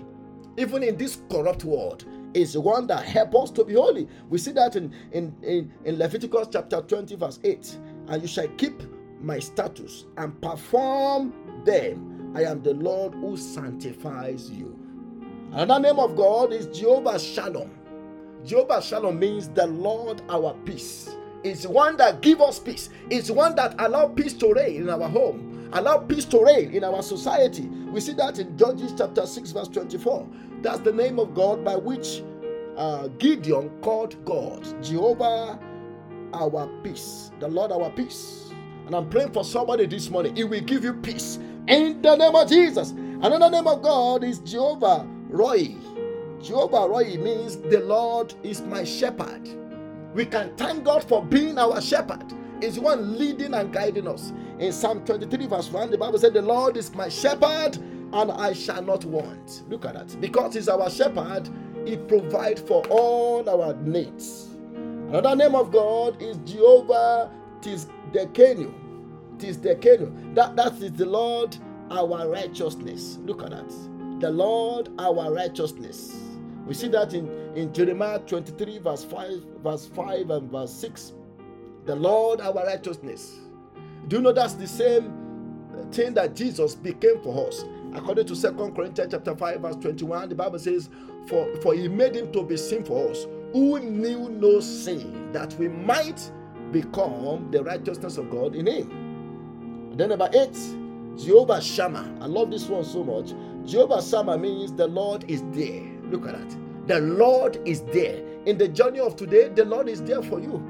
Even 0.56 0.82
in 0.82 0.96
this 0.96 1.20
corrupt 1.30 1.66
world, 1.66 2.06
is 2.34 2.58
one 2.58 2.88
that 2.88 3.06
helps 3.06 3.36
us 3.36 3.52
to 3.52 3.64
be 3.66 3.74
holy. 3.74 4.08
We 4.30 4.38
see 4.38 4.52
that 4.54 4.76
in, 4.76 4.94
in, 5.12 5.36
in, 5.44 5.72
in 5.86 5.98
Leviticus 5.98 6.48
chapter 6.52 6.82
20, 6.82 7.16
verse 7.16 7.40
8. 7.44 7.78
And 8.08 8.22
you 8.22 8.28
shall 8.28 8.48
keep 8.50 8.82
my 9.22 9.40
statutes 9.40 10.06
and 10.18 10.40
perform 10.42 11.34
them. 11.66 12.32
I 12.36 12.44
am 12.44 12.62
the 12.62 12.74
Lord 12.74 13.16
who 13.16 13.38
sanctifies 13.38 14.52
you. 14.52 14.78
Another 15.52 15.82
name 15.82 16.00
of 16.00 16.16
God 16.16 16.54
is 16.54 16.68
Jehovah 16.68 17.18
Shalom. 17.20 17.72
Jehovah 18.46 18.82
Shalom 18.82 19.18
means 19.20 19.50
the 19.50 19.66
Lord 19.68 20.22
our 20.30 20.54
peace. 20.66 21.16
It's 21.44 21.66
one 21.66 21.98
that 21.98 22.22
gives 22.22 22.42
us 22.42 22.60
peace. 22.60 22.90
It's 23.10 23.32
one 23.32 23.56
that 23.56 23.76
allow 23.80 24.10
peace 24.10 24.34
to 24.34 24.54
reign 24.54 24.84
in 24.84 24.90
our 24.90 25.08
home, 25.08 25.57
allow 25.74 26.00
peace 26.00 26.26
to 26.26 26.44
reign 26.44 26.72
in 26.74 26.84
our 26.84 27.02
society. 27.02 27.68
We 27.68 28.02
see 28.02 28.14
that 28.14 28.40
in 28.40 28.58
Judges 28.58 28.94
chapter 28.98 29.26
6, 29.26 29.52
verse 29.52 29.68
24. 29.68 30.28
That's 30.62 30.80
the 30.80 30.94
name 30.94 31.20
of 31.20 31.34
God 31.34 31.64
by 31.64 31.76
which 31.76 32.24
uh, 32.78 33.08
Gideon 33.20 33.70
called 33.82 34.24
God 34.26 34.66
Jehovah 34.84 35.60
our 36.34 36.68
peace, 36.84 37.32
the 37.40 37.48
Lord 37.48 37.72
our 37.72 37.90
peace. 37.92 38.52
And 38.86 38.96
I'm 38.96 39.10
praying 39.10 39.34
for 39.34 39.44
somebody 39.44 39.86
this 39.86 40.10
morning. 40.10 40.36
He 40.36 40.44
will 40.44 40.62
give 40.62 40.84
you 40.84 40.94
peace 40.94 41.38
in 41.68 42.02
the 42.02 42.16
name 42.16 42.36
of 42.36 42.50
Jesus. 42.50 42.92
Another 42.92 43.50
name 43.50 43.68
of 43.68 43.82
God 43.82 44.24
is 44.24 44.40
Jehovah 44.40 45.08
Roy. 45.30 45.76
Jehovah 46.42 46.88
Roy 46.88 47.18
means 47.18 47.58
the 47.58 47.82
Lord 47.82 48.34
is 48.44 48.62
my 48.62 48.84
shepherd. 48.84 49.50
We 50.14 50.26
can 50.26 50.56
thank 50.56 50.84
God 50.84 51.04
for 51.04 51.24
being 51.24 51.58
our 51.58 51.82
shepherd. 51.82 52.26
Is 52.62 52.76
the 52.76 52.82
one 52.82 53.18
leading 53.18 53.54
and 53.54 53.72
guiding 53.72 54.08
us. 54.08 54.34
In 54.60 54.72
Psalm 54.72 55.06
23, 55.06 55.46
verse 55.46 55.70
1, 55.70 55.92
the 55.92 55.98
Bible 55.98 56.18
said, 56.18 56.34
The 56.34 56.42
Lord 56.42 56.76
is 56.76 56.94
my 56.94 57.08
shepherd, 57.10 57.78
and 57.78 58.32
I 58.32 58.54
shall 58.54 58.82
not 58.82 59.06
want. 59.06 59.64
Look 59.70 59.86
at 59.86 59.94
that. 59.94 60.20
Because 60.20 60.56
He's 60.56 60.68
our 60.68 60.90
shepherd, 60.90 61.50
He 61.86 61.98
provides 61.98 62.62
for 62.62 62.84
all 62.88 63.48
our 63.48 63.76
needs. 63.76 64.48
Another 64.74 65.36
name 65.36 65.56
of 65.56 65.72
God 65.72 66.22
is 66.22 66.38
Jehovah 66.38 67.32
Tsidkenu. 67.62 68.74
Tsidkenu. 69.38 70.36
That, 70.36 70.56
that 70.56 70.74
is 70.82 70.92
the 70.94 71.06
Lord 71.06 71.56
our 71.92 72.28
righteousness. 72.30 73.20
Look 73.24 73.44
at 73.44 73.52
that. 73.52 73.70
The 74.20 74.30
Lord 74.32 74.90
our 75.00 75.32
righteousness. 75.32 76.20
We 76.66 76.74
see 76.74 76.90
that 76.90 77.14
in, 77.14 77.30
in 77.56 77.72
Jeremiah 77.72 78.20
23, 78.20 78.80
verse 78.80 79.04
5, 79.06 79.46
verse 79.64 79.86
5 79.86 80.30
and 80.32 80.52
verse 80.52 80.74
6. 80.74 81.14
The 81.88 81.96
Lord 81.96 82.42
our 82.42 82.54
righteousness. 82.54 83.38
Do 84.10 84.18
you 84.18 84.22
know 84.22 84.34
that's 84.34 84.56
the 84.56 84.68
same 84.68 85.14
thing 85.94 86.14
that 86.16 86.36
Jesus 86.36 86.76
became 86.76 87.22
for 87.24 87.48
us? 87.48 87.64
According 87.94 88.28
to 88.28 88.36
Second 88.36 88.76
Corinthians 88.76 89.14
chapter 89.14 89.34
5, 89.34 89.62
verse 89.62 89.76
21, 89.78 90.28
the 90.28 90.36
Bible 90.36 90.60
says, 90.60 90.90
For, 91.28 91.48
for 91.62 91.74
he 91.74 91.88
made 91.88 92.14
him 92.14 92.30
to 92.34 92.44
be 92.44 92.58
sin 92.58 92.84
for 92.84 93.10
us, 93.10 93.26
who 93.54 93.80
knew 93.80 94.28
no 94.28 94.60
sin, 94.60 95.32
that 95.32 95.54
we 95.54 95.70
might 95.70 96.30
become 96.74 97.50
the 97.52 97.64
righteousness 97.64 98.18
of 98.18 98.30
God 98.30 98.54
in 98.54 98.68
him. 98.68 99.94
Then 99.96 100.10
number 100.10 100.30
eight, 100.34 100.58
Jehovah 101.18 101.62
Shammah. 101.62 102.18
I 102.20 102.26
love 102.26 102.52
this 102.52 102.68
one 102.68 102.84
so 102.84 103.02
much. 103.02 103.34
Jehovah 103.66 104.02
Shammah 104.02 104.38
means 104.38 104.74
the 104.74 104.88
Lord 104.88 105.24
is 105.32 105.42
there. 105.52 105.84
Look 106.04 106.28
at 106.28 106.34
that. 106.38 106.58
The 106.88 107.00
Lord 107.00 107.62
is 107.66 107.82
there. 107.94 108.22
In 108.46 108.58
the 108.58 108.68
journey 108.68 109.00
of 109.00 109.16
today, 109.16 109.48
the 109.48 109.64
Lord 109.64 109.88
is 109.88 110.04
there 110.04 110.22
for 110.22 110.42
you. 110.42 110.62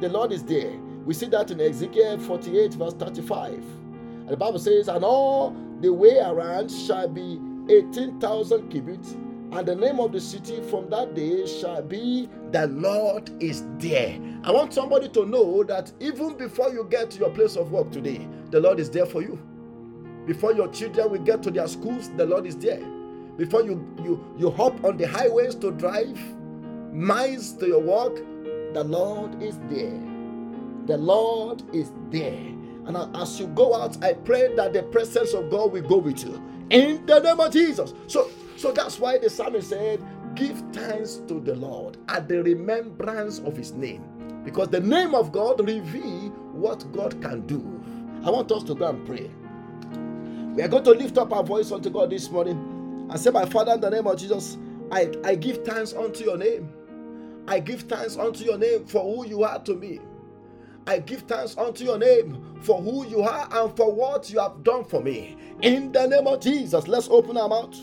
The 0.00 0.08
Lord 0.08 0.32
is 0.32 0.42
there. 0.42 0.72
We 1.04 1.12
see 1.12 1.26
that 1.26 1.50
in 1.50 1.60
Ezekiel 1.60 2.18
48, 2.18 2.74
verse 2.74 2.94
35. 2.94 3.52
And 3.52 4.28
the 4.28 4.36
Bible 4.36 4.58
says, 4.58 4.88
And 4.88 5.04
all 5.04 5.54
the 5.80 5.92
way 5.92 6.18
around 6.18 6.70
shall 6.70 7.08
be 7.08 7.38
18,000 7.68 8.68
cubits, 8.70 9.12
and 9.52 9.66
the 9.66 9.74
name 9.74 10.00
of 10.00 10.12
the 10.12 10.20
city 10.20 10.62
from 10.62 10.88
that 10.90 11.14
day 11.14 11.46
shall 11.46 11.82
be 11.82 12.28
the 12.50 12.66
Lord 12.68 13.30
is 13.42 13.64
there. 13.78 14.18
I 14.42 14.52
want 14.52 14.72
somebody 14.72 15.08
to 15.10 15.26
know 15.26 15.64
that 15.64 15.92
even 16.00 16.36
before 16.36 16.70
you 16.70 16.86
get 16.88 17.10
to 17.10 17.18
your 17.18 17.30
place 17.30 17.56
of 17.56 17.70
work 17.70 17.90
today, 17.90 18.26
the 18.50 18.60
Lord 18.60 18.80
is 18.80 18.88
there 18.88 19.06
for 19.06 19.20
you. 19.20 19.38
Before 20.26 20.52
your 20.52 20.68
children 20.68 21.10
will 21.10 21.18
get 21.18 21.42
to 21.42 21.50
their 21.50 21.68
schools, 21.68 22.10
the 22.16 22.24
Lord 22.24 22.46
is 22.46 22.56
there. 22.56 22.82
Before 23.36 23.62
you 23.62 23.86
you 24.02 24.24
you 24.38 24.50
hop 24.50 24.82
on 24.84 24.96
the 24.96 25.06
highways 25.06 25.54
to 25.56 25.72
drive 25.72 26.18
miles 26.92 27.52
to 27.54 27.66
your 27.66 27.80
work, 27.80 28.18
the 28.74 28.84
Lord 28.84 29.42
is 29.42 29.58
there. 29.68 30.00
The 30.86 30.96
Lord 30.98 31.62
is 31.74 31.92
there. 32.10 32.38
And 32.86 32.96
as 33.16 33.38
you 33.40 33.46
go 33.48 33.74
out, 33.74 34.02
I 34.04 34.14
pray 34.14 34.54
that 34.56 34.72
the 34.72 34.82
presence 34.84 35.34
of 35.34 35.50
God 35.50 35.72
will 35.72 35.82
go 35.82 35.98
with 35.98 36.24
you. 36.24 36.42
In 36.70 37.06
the 37.06 37.20
name 37.20 37.40
of 37.40 37.52
Jesus. 37.52 37.94
So, 38.08 38.30
so 38.56 38.72
that's 38.72 38.98
why 38.98 39.18
the 39.18 39.30
psalmist 39.30 39.70
said, 39.70 40.02
Give 40.34 40.62
thanks 40.72 41.16
to 41.28 41.40
the 41.40 41.56
Lord 41.56 41.98
at 42.08 42.28
the 42.28 42.42
remembrance 42.42 43.40
of 43.40 43.56
his 43.56 43.72
name. 43.72 44.04
Because 44.44 44.68
the 44.68 44.80
name 44.80 45.14
of 45.14 45.32
God 45.32 45.60
reveals 45.66 46.32
what 46.52 46.90
God 46.92 47.20
can 47.22 47.46
do. 47.46 47.60
I 48.24 48.30
want 48.30 48.52
us 48.52 48.64
to 48.64 48.74
go 48.74 48.88
and 48.88 49.06
pray. 49.06 49.30
We 50.54 50.62
are 50.62 50.68
going 50.68 50.84
to 50.84 50.92
lift 50.92 51.18
up 51.18 51.32
our 51.32 51.44
voice 51.44 51.72
unto 51.72 51.90
God 51.90 52.10
this 52.10 52.30
morning 52.30 53.08
and 53.10 53.20
say, 53.20 53.30
My 53.30 53.46
Father, 53.46 53.72
in 53.74 53.80
the 53.80 53.90
name 53.90 54.06
of 54.06 54.18
Jesus, 54.18 54.58
I, 54.92 55.12
I 55.24 55.34
give 55.36 55.64
thanks 55.64 55.94
unto 55.94 56.24
your 56.24 56.38
name. 56.38 56.70
I 57.48 57.60
give 57.60 57.82
thanks 57.82 58.16
unto 58.16 58.44
your 58.44 58.58
name 58.58 58.86
for 58.86 59.02
who 59.02 59.26
you 59.28 59.44
are 59.44 59.58
to 59.64 59.74
me. 59.74 60.00
I 60.86 60.98
give 60.98 61.22
thanks 61.22 61.56
unto 61.56 61.84
your 61.84 61.98
name 61.98 62.58
for 62.62 62.80
who 62.80 63.06
you 63.06 63.22
are 63.22 63.48
and 63.52 63.76
for 63.76 63.92
what 63.92 64.30
you 64.30 64.40
have 64.40 64.64
done 64.64 64.84
for 64.84 65.00
me. 65.02 65.36
In 65.62 65.92
the 65.92 66.06
name 66.06 66.26
of 66.26 66.40
Jesus, 66.40 66.88
let's 66.88 67.08
open 67.08 67.36
our 67.36 67.48
mouth. 67.48 67.76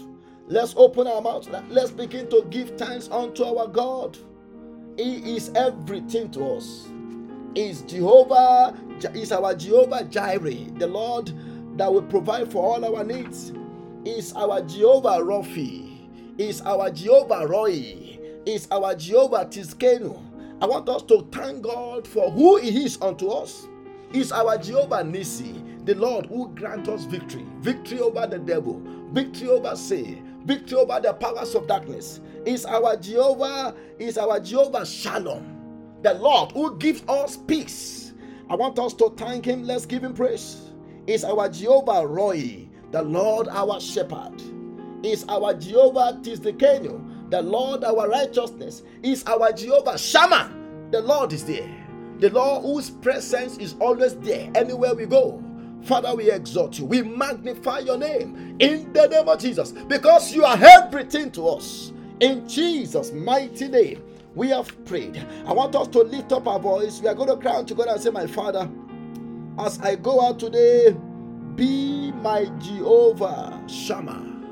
Let's 0.47 0.73
open 0.77 1.07
our 1.07 1.21
mouth. 1.21 1.47
Let's 1.69 1.91
begin 1.91 2.29
to 2.29 2.45
give 2.49 2.77
thanks 2.77 3.09
unto 3.09 3.43
our 3.43 3.67
God. 3.67 4.17
He 4.97 5.35
is 5.35 5.51
everything 5.55 6.31
to 6.31 6.55
us. 6.55 6.87
Is 7.55 7.81
Jehovah, 7.83 8.75
is 9.13 9.31
our 9.31 9.55
Jehovah 9.55 10.03
Jireh, 10.05 10.71
the 10.77 10.87
Lord 10.87 11.31
that 11.77 11.91
will 11.91 12.03
provide 12.03 12.51
for 12.51 12.63
all 12.63 12.85
our 12.85 13.03
needs. 13.03 13.53
Is 14.05 14.33
our 14.33 14.61
Jehovah 14.61 15.19
Raphi. 15.21 16.39
Is 16.39 16.61
our 16.61 16.89
Jehovah 16.91 17.45
Roy. 17.47 18.16
Is 18.47 18.65
our 18.71 18.95
Jehovah 18.95 19.45
Tsidkenu. 19.45 20.17
I 20.62 20.65
want 20.67 20.88
us 20.88 21.03
to 21.03 21.27
thank 21.33 21.63
God 21.63 22.07
for 22.07 22.31
who 22.31 22.55
He 22.55 22.86
is 22.86 22.97
unto 23.01 23.27
us. 23.27 23.67
Is 24.13 24.31
our 24.31 24.57
Jehovah 24.57 25.03
Nisi, 25.03 25.62
the 25.83 25.95
Lord 25.95 26.27
who 26.27 26.47
grant 26.55 26.88
us 26.88 27.03
victory, 27.03 27.45
victory 27.60 27.99
over 27.99 28.25
the 28.25 28.39
devil, 28.39 28.81
victory 29.12 29.49
over 29.49 29.75
sin, 29.75 30.38
victory 30.45 30.77
over 30.77 30.97
the 31.01 31.12
powers 31.12 31.55
of 31.55 31.67
darkness. 31.67 32.21
Is 32.45 32.65
our 32.65 32.95
Jehovah, 32.95 33.75
is 33.99 34.17
our 34.17 34.39
Jehovah 34.39 34.86
Shalom, 34.86 35.99
the 36.01 36.13
Lord 36.13 36.53
who 36.53 36.77
gives 36.77 37.03
us 37.10 37.36
peace. 37.36 38.13
I 38.49 38.55
want 38.55 38.79
us 38.79 38.93
to 38.93 39.10
thank 39.17 39.43
Him. 39.43 39.63
Let's 39.63 39.86
give 39.86 40.05
Him 40.05 40.13
praise. 40.13 40.71
Is 41.05 41.25
our 41.25 41.49
Jehovah 41.49 42.07
Roy, 42.07 42.69
the 42.91 43.01
Lord 43.01 43.49
our 43.49 43.81
shepherd. 43.81 44.41
Is 45.03 45.25
our 45.27 45.53
Jehovah 45.53 46.17
Tis 46.23 46.39
the 46.39 46.53
Tsidkenu, 46.53 47.16
the 47.29 47.41
Lord 47.41 47.83
our 47.83 48.09
righteousness. 48.09 48.83
Is 49.03 49.23
our 49.25 49.51
Jehovah 49.53 49.97
Shammah, 49.97 50.51
the 50.91 51.01
Lord 51.01 51.33
is 51.33 51.45
there. 51.45 51.69
The 52.19 52.29
Lord 52.31 52.63
whose 52.63 52.89
presence 52.89 53.57
is 53.57 53.75
always 53.79 54.15
there 54.17 54.49
anywhere 54.55 54.95
we 54.95 55.05
go. 55.05 55.43
Father, 55.83 56.15
we 56.15 56.31
exalt 56.31 56.79
you. 56.79 56.85
We 56.85 57.03
magnify 57.03 57.79
your 57.79 57.97
name 57.97 58.57
in 58.59 58.91
the 58.93 59.07
name 59.07 59.29
of 59.29 59.39
Jesus 59.39 59.71
because 59.71 60.33
you 60.33 60.43
are 60.43 60.57
everything 60.61 61.31
to 61.33 61.47
us. 61.49 61.93
In 62.19 62.47
Jesus' 62.49 63.11
mighty 63.13 63.67
name, 63.67 64.03
we 64.35 64.49
have 64.49 64.85
prayed. 64.85 65.23
I 65.45 65.53
want 65.53 65.75
us 65.75 65.87
to 65.89 65.99
lift 66.01 66.31
up 66.31 66.47
our 66.47 66.59
voice. 66.59 66.99
We 67.01 67.07
are 67.07 67.15
going 67.15 67.29
to 67.29 67.37
cry 67.37 67.63
to 67.63 67.75
God 67.75 67.87
and 67.87 68.01
say, 68.01 68.09
My 68.09 68.27
Father, 68.27 68.69
as 69.59 69.79
I 69.79 69.95
go 69.95 70.21
out 70.21 70.39
today, 70.39 70.95
be 71.55 72.11
my 72.11 72.45
Jehovah 72.59 73.61
Shammah, 73.67 74.49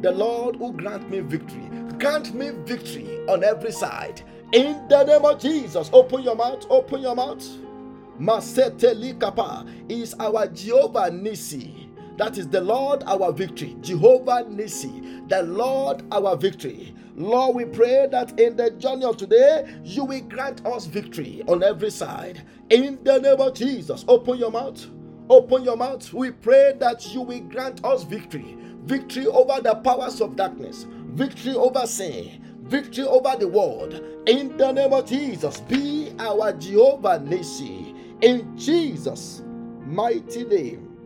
the 0.00 0.12
Lord 0.12 0.56
who 0.56 0.72
grant 0.72 1.10
me 1.10 1.20
victory. 1.20 1.69
Grant 1.98 2.34
me 2.34 2.50
victory 2.64 3.18
on 3.28 3.44
every 3.44 3.72
side. 3.72 4.22
In 4.52 4.86
the 4.88 5.04
name 5.04 5.24
of 5.24 5.40
Jesus, 5.40 5.90
open 5.92 6.22
your 6.22 6.36
mouth, 6.36 6.66
open 6.70 7.02
your 7.02 7.14
mouth. 7.14 7.46
Masete 8.18 8.94
Likapa 8.94 9.66
is 9.90 10.14
our 10.20 10.46
Jehovah 10.48 11.10
Nisi. 11.10 11.88
That 12.16 12.36
is 12.38 12.48
the 12.48 12.60
Lord 12.60 13.02
our 13.06 13.32
victory. 13.32 13.76
Jehovah 13.80 14.44
Nisi, 14.48 15.22
the 15.28 15.42
Lord 15.42 16.02
our 16.12 16.36
victory. 16.36 16.94
Lord, 17.16 17.56
we 17.56 17.64
pray 17.64 18.08
that 18.10 18.38
in 18.38 18.56
the 18.56 18.70
journey 18.72 19.04
of 19.04 19.16
today, 19.16 19.66
you 19.84 20.04
will 20.04 20.20
grant 20.22 20.64
us 20.66 20.86
victory 20.86 21.42
on 21.48 21.62
every 21.62 21.90
side. 21.90 22.42
In 22.70 23.02
the 23.04 23.18
name 23.20 23.40
of 23.40 23.54
Jesus, 23.54 24.04
open 24.08 24.38
your 24.38 24.50
mouth. 24.50 24.86
Open 25.28 25.64
your 25.64 25.76
mouth. 25.76 26.12
We 26.12 26.30
pray 26.30 26.74
that 26.78 27.12
you 27.14 27.22
will 27.22 27.40
grant 27.40 27.84
us 27.84 28.04
victory. 28.04 28.56
Victory 28.84 29.26
over 29.26 29.60
the 29.60 29.74
powers 29.76 30.20
of 30.20 30.36
darkness. 30.36 30.86
Victory 31.14 31.54
over 31.54 31.86
sin. 31.86 32.42
Victory 32.62 33.04
over 33.04 33.36
the 33.38 33.48
world. 33.48 33.94
In 34.26 34.56
the 34.56 34.72
name 34.72 34.92
of 34.92 35.06
Jesus, 35.06 35.60
be 35.60 36.12
our 36.18 36.52
Jehovah 36.52 37.18
Nisi. 37.20 37.94
In 38.20 38.56
Jesus' 38.56 39.42
mighty 39.86 40.44
name, 40.44 40.96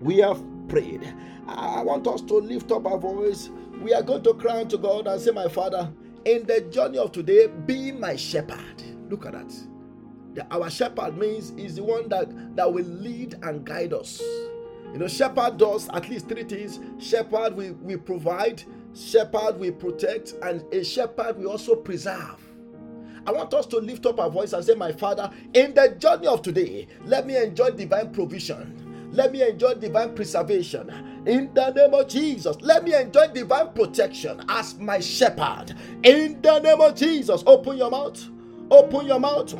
we 0.00 0.18
have 0.18 0.42
prayed. 0.68 1.12
I 1.48 1.82
want 1.82 2.06
us 2.06 2.22
to 2.22 2.34
lift 2.34 2.70
up 2.72 2.86
our 2.86 2.98
voice. 2.98 3.50
We 3.80 3.94
are 3.94 4.02
going 4.02 4.22
to 4.24 4.34
cry 4.34 4.64
to 4.64 4.78
God 4.78 5.06
and 5.06 5.20
say, 5.20 5.30
My 5.32 5.48
Father, 5.48 5.92
in 6.24 6.46
the 6.46 6.60
journey 6.62 6.98
of 6.98 7.12
today, 7.12 7.48
be 7.66 7.92
my 7.92 8.16
shepherd. 8.16 8.82
Look 9.10 9.26
at 9.26 9.32
that. 9.32 9.52
The, 10.34 10.46
our 10.52 10.70
shepherd 10.70 11.16
means 11.16 11.50
is 11.52 11.76
the 11.76 11.84
one 11.84 12.08
that, 12.10 12.56
that 12.56 12.72
will 12.72 12.84
lead 12.84 13.36
and 13.42 13.64
guide 13.64 13.92
us. 13.92 14.20
You 14.92 14.98
know, 14.98 15.08
shepherd 15.08 15.58
does 15.58 15.88
at 15.90 16.08
least 16.08 16.28
three 16.28 16.44
things. 16.44 16.80
Shepherd 16.98 17.56
we, 17.56 17.72
we 17.72 17.96
provide, 17.96 18.62
shepherd 18.96 19.58
we 19.58 19.70
protect, 19.70 20.34
and 20.42 20.64
a 20.72 20.84
shepherd 20.84 21.38
we 21.38 21.46
also 21.46 21.76
preserve. 21.76 22.42
I 23.26 23.32
want 23.32 23.52
us 23.54 23.66
to 23.66 23.78
lift 23.78 24.06
up 24.06 24.20
our 24.20 24.30
voice 24.30 24.52
and 24.52 24.64
say, 24.64 24.74
My 24.74 24.92
Father, 24.92 25.30
in 25.54 25.74
the 25.74 25.96
journey 25.98 26.28
of 26.28 26.42
today, 26.42 26.86
let 27.04 27.26
me 27.26 27.36
enjoy 27.36 27.70
divine 27.72 28.12
provision. 28.12 29.10
Let 29.12 29.32
me 29.32 29.42
enjoy 29.48 29.74
divine 29.74 30.14
preservation. 30.14 30.90
In 31.26 31.52
the 31.54 31.70
name 31.72 31.94
of 31.94 32.08
Jesus, 32.08 32.56
let 32.60 32.84
me 32.84 32.94
enjoy 32.94 33.28
divine 33.28 33.72
protection 33.72 34.44
as 34.48 34.78
my 34.78 35.00
shepherd. 35.00 35.74
In 36.04 36.40
the 36.40 36.60
name 36.60 36.80
of 36.80 36.94
Jesus, 36.94 37.42
open 37.46 37.78
your 37.78 37.90
mouth. 37.90 38.24
Open 38.70 39.06
your 39.06 39.20
mouth. 39.20 39.52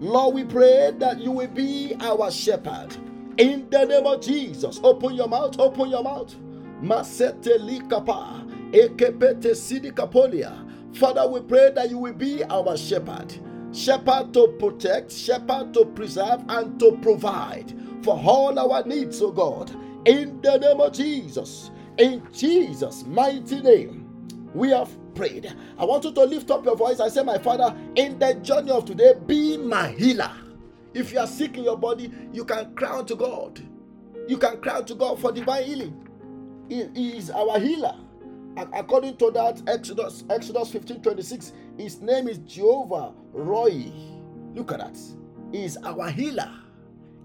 Lord, 0.00 0.34
we 0.34 0.44
pray 0.44 0.92
that 0.98 1.18
you 1.20 1.30
will 1.30 1.48
be 1.48 1.96
our 2.00 2.30
shepherd. 2.30 2.96
In 3.38 3.68
the 3.70 3.84
name 3.84 4.06
of 4.06 4.20
Jesus, 4.20 4.80
open 4.82 5.14
your 5.14 5.28
mouth. 5.28 5.58
Open 5.58 5.90
your 5.90 6.02
mouth. 6.02 6.34
Masete 6.82 7.58
likapa. 7.58 8.44
Ekepete 8.72 9.54
sidikapolia. 9.54 10.52
Father, 10.94 11.26
we 11.28 11.40
pray 11.40 11.70
that 11.74 11.90
you 11.90 11.98
will 11.98 12.12
be 12.12 12.44
our 12.44 12.76
shepherd. 12.76 13.34
Shepherd 13.72 14.32
to 14.34 14.48
protect, 14.58 15.10
shepherd 15.12 15.74
to 15.74 15.84
preserve, 15.86 16.44
and 16.48 16.78
to 16.78 16.96
provide 17.02 17.74
for 18.02 18.14
all 18.16 18.58
our 18.58 18.84
needs, 18.86 19.20
oh 19.22 19.32
God. 19.32 19.70
In 20.06 20.40
the 20.42 20.58
name 20.58 20.80
of 20.80 20.92
Jesus, 20.92 21.70
in 21.98 22.22
Jesus' 22.32 23.04
mighty 23.06 23.60
name, 23.60 24.06
we 24.54 24.70
have 24.70 24.90
prayed. 25.14 25.52
I 25.78 25.84
want 25.84 26.04
you 26.04 26.12
to 26.12 26.20
lift 26.24 26.50
up 26.50 26.64
your 26.64 26.76
voice 26.76 27.00
and 27.00 27.12
say, 27.12 27.22
My 27.24 27.38
Father, 27.38 27.76
in 27.96 28.18
the 28.18 28.34
journey 28.34 28.70
of 28.70 28.84
today, 28.84 29.14
be 29.26 29.56
my 29.56 29.88
healer. 29.90 30.30
If 30.92 31.12
you 31.12 31.18
are 31.18 31.26
sick 31.26 31.56
in 31.56 31.64
your 31.64 31.78
body, 31.78 32.12
you 32.32 32.44
can 32.44 32.74
cry 32.74 33.02
to 33.02 33.16
God. 33.16 33.60
You 34.28 34.38
can 34.38 34.60
cry 34.60 34.82
to 34.82 34.94
God 34.94 35.18
for 35.20 35.32
divine 35.32 35.64
healing. 35.64 36.03
He 36.68 37.16
is 37.16 37.30
our 37.30 37.58
healer. 37.60 37.96
According 38.72 39.16
to 39.18 39.30
that, 39.32 39.62
Exodus, 39.68 40.24
Exodus 40.30 40.70
15 40.70 41.02
26, 41.02 41.52
his 41.78 42.00
name 42.00 42.28
is 42.28 42.38
Jehovah 42.38 43.12
Roy. 43.32 43.92
Look 44.54 44.72
at 44.72 44.78
that. 44.78 44.98
He's 45.52 45.76
our 45.78 46.10
healer. 46.10 46.50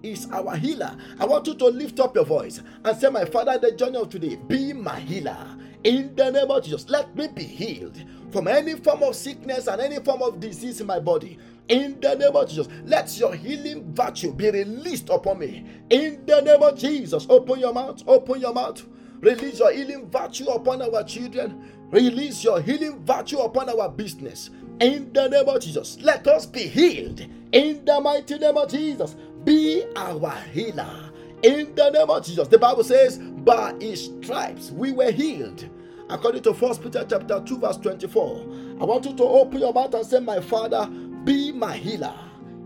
He's 0.02 0.30
our 0.30 0.56
healer. 0.56 0.96
I 1.18 1.26
want 1.26 1.46
you 1.46 1.54
to 1.56 1.66
lift 1.66 2.00
up 2.00 2.14
your 2.16 2.24
voice 2.24 2.62
and 2.84 2.96
say, 2.96 3.10
My 3.10 3.24
Father, 3.24 3.58
the 3.58 3.72
journey 3.72 3.98
of 3.98 4.08
today, 4.08 4.36
be 4.36 4.72
my 4.72 4.98
healer. 5.00 5.56
In 5.84 6.14
the 6.16 6.30
name 6.30 6.50
of 6.50 6.64
Jesus, 6.64 6.88
let 6.88 7.14
me 7.16 7.28
be 7.28 7.44
healed 7.44 8.02
from 8.32 8.48
any 8.48 8.74
form 8.74 9.02
of 9.02 9.16
sickness 9.16 9.66
and 9.66 9.80
any 9.80 9.96
form 10.00 10.22
of 10.22 10.40
disease 10.40 10.80
in 10.80 10.86
my 10.86 11.00
body. 11.00 11.38
In 11.68 12.00
the 12.00 12.14
name 12.16 12.36
of 12.36 12.48
Jesus, 12.48 12.68
let 12.84 13.16
your 13.18 13.34
healing 13.34 13.92
virtue 13.94 14.32
be 14.32 14.50
released 14.50 15.08
upon 15.10 15.38
me. 15.38 15.64
In 15.90 16.24
the 16.26 16.40
name 16.40 16.62
of 16.62 16.78
Jesus, 16.78 17.26
open 17.30 17.60
your 17.60 17.72
mouth, 17.72 18.02
open 18.06 18.40
your 18.40 18.52
mouth. 18.54 18.84
Release 19.20 19.58
your 19.58 19.72
healing 19.72 20.08
virtue 20.10 20.46
upon 20.46 20.82
our 20.82 21.04
children. 21.04 21.70
Release 21.90 22.44
your 22.44 22.60
healing 22.60 23.04
virtue 23.04 23.38
upon 23.40 23.68
our 23.68 23.88
business. 23.88 24.50
In 24.80 25.12
the 25.12 25.28
name 25.28 25.48
of 25.48 25.60
Jesus, 25.60 25.98
let 26.00 26.26
us 26.26 26.46
be 26.46 26.62
healed. 26.62 27.26
In 27.52 27.84
the 27.84 28.00
mighty 28.00 28.38
name 28.38 28.56
of 28.56 28.70
Jesus, 28.70 29.16
be 29.44 29.84
our 29.96 30.36
healer. 30.52 31.10
In 31.42 31.74
the 31.74 31.90
name 31.90 32.10
of 32.10 32.24
Jesus, 32.24 32.48
the 32.48 32.58
Bible 32.58 32.84
says, 32.84 33.18
by 33.18 33.74
his 33.80 34.10
stripes 34.22 34.70
we 34.70 34.92
were 34.92 35.10
healed. 35.10 35.68
According 36.08 36.42
to 36.44 36.52
1 36.52 36.78
Peter 36.78 37.06
chapter 37.08 37.42
2, 37.44 37.58
verse 37.58 37.76
24. 37.78 38.46
I 38.80 38.84
want 38.84 39.04
you 39.06 39.14
to 39.16 39.24
open 39.24 39.60
your 39.60 39.72
mouth 39.72 39.94
and 39.94 40.06
say, 40.06 40.20
My 40.20 40.40
Father, 40.40 40.86
be 41.24 41.52
my 41.52 41.76
healer. 41.76 42.14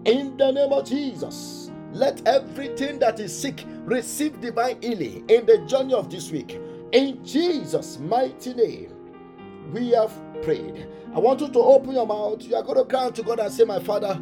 In 0.05 0.37
the 0.37 0.51
name 0.53 0.73
of 0.73 0.87
Jesus. 0.87 1.64
Let 1.95 2.27
everything 2.27 2.99
that 2.99 3.21
is 3.21 3.37
sick 3.37 3.65
receive 3.85 4.41
divine 4.41 4.83
healing 4.83 5.25
in 5.29 5.47
the 5.47 5.59
journey 5.59 5.95
of 5.95 6.11
this 6.11 6.33
week. 6.33 6.59
In 6.91 7.25
Jesus' 7.25 8.01
mighty 8.01 8.53
name, 8.53 8.93
we 9.73 9.91
have 9.91 10.13
prayed. 10.43 10.89
I 11.15 11.21
want 11.21 11.41
you 11.41 11.49
to 11.51 11.59
open 11.61 11.93
your 11.93 12.05
mouth. 12.05 12.43
You 12.43 12.57
are 12.57 12.65
going 12.65 12.79
to 12.79 12.85
cry 12.85 13.11
to 13.11 13.23
God 13.23 13.39
and 13.39 13.53
say, 13.53 13.63
My 13.63 13.79
Father, 13.79 14.21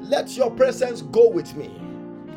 let 0.00 0.36
your 0.36 0.52
presence 0.52 1.02
go 1.02 1.28
with 1.28 1.56
me 1.56 1.66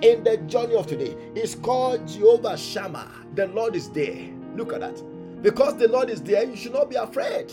in 0.02 0.24
the 0.24 0.38
journey 0.48 0.74
of 0.74 0.88
today. 0.88 1.16
It's 1.36 1.54
called 1.54 2.08
Jehovah 2.08 2.58
Shammah. 2.58 3.12
The 3.36 3.50
Lord 3.50 3.76
is 3.76 3.92
there. 3.92 4.32
Look 4.56 4.74
at 4.74 4.80
that. 4.80 5.44
Because 5.44 5.78
the 5.78 5.90
Lord 5.90 6.10
is 6.10 6.24
there, 6.24 6.44
you 6.44 6.56
should 6.56 6.74
not 6.74 6.90
be 6.90 6.96
afraid. 6.96 7.50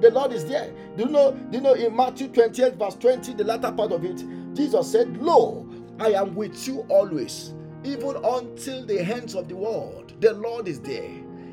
The 0.00 0.10
Lord 0.12 0.32
is 0.32 0.44
there. 0.44 0.72
Do 0.96 1.04
you 1.04 1.10
know? 1.10 1.32
Do 1.32 1.58
you 1.58 1.60
know 1.60 1.74
in 1.74 1.96
Matthew 1.96 2.28
28, 2.28 2.74
verse 2.74 2.94
20, 2.94 3.34
the 3.34 3.42
latter 3.44 3.72
part 3.72 3.90
of 3.90 4.04
it, 4.04 4.24
Jesus 4.54 4.92
said, 4.92 5.16
Lo, 5.16 5.68
I 5.98 6.12
am 6.12 6.34
with 6.34 6.66
you 6.66 6.80
always, 6.88 7.54
even 7.84 8.16
until 8.16 8.84
the 8.86 9.00
ends 9.00 9.34
of 9.34 9.48
the 9.48 9.56
world. 9.56 10.12
The 10.20 10.32
Lord 10.34 10.68
is 10.68 10.80
there. 10.80 11.10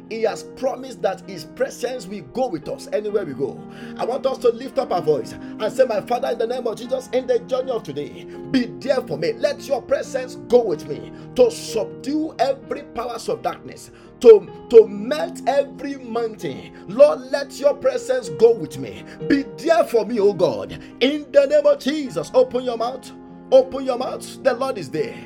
He 0.09 0.23
has 0.23 0.43
promised 0.43 1.01
that 1.03 1.21
His 1.29 1.45
presence 1.45 2.07
will 2.07 2.23
go 2.33 2.47
with 2.47 2.67
us 2.67 2.89
anywhere 2.91 3.25
we 3.25 3.33
go. 3.33 3.61
I 3.97 4.05
want 4.05 4.25
us 4.25 4.39
to 4.39 4.49
lift 4.49 4.79
up 4.79 4.91
our 4.91 5.01
voice 5.01 5.33
and 5.33 5.71
say, 5.71 5.85
My 5.85 6.01
Father, 6.01 6.29
in 6.29 6.39
the 6.39 6.47
name 6.47 6.65
of 6.65 6.77
Jesus, 6.77 7.09
in 7.13 7.27
the 7.27 7.39
journey 7.39 7.71
of 7.71 7.83
today, 7.83 8.25
be 8.51 8.65
there 8.79 9.01
for 9.01 9.17
me. 9.17 9.33
Let 9.33 9.67
your 9.67 9.81
presence 9.83 10.35
go 10.47 10.63
with 10.63 10.87
me 10.87 11.11
to 11.35 11.51
subdue 11.51 12.35
every 12.39 12.83
powers 12.83 13.29
of 13.29 13.43
darkness, 13.43 13.91
to, 14.21 14.49
to 14.71 14.87
melt 14.87 15.41
every 15.47 15.97
mountain. 15.97 16.85
Lord, 16.87 17.21
let 17.31 17.59
your 17.59 17.75
presence 17.75 18.29
go 18.29 18.53
with 18.55 18.79
me. 18.79 19.03
Be 19.27 19.43
there 19.57 19.83
for 19.83 20.05
me, 20.05 20.19
oh 20.19 20.33
God. 20.33 20.71
In 21.01 21.31
the 21.31 21.45
name 21.45 21.67
of 21.67 21.79
Jesus, 21.79 22.31
open 22.33 22.63
your 22.63 22.77
mouth. 22.77 23.11
Open 23.51 23.85
your 23.85 23.97
mouth. 23.97 24.43
The 24.43 24.53
Lord 24.53 24.77
is 24.77 24.89
there. 24.91 25.17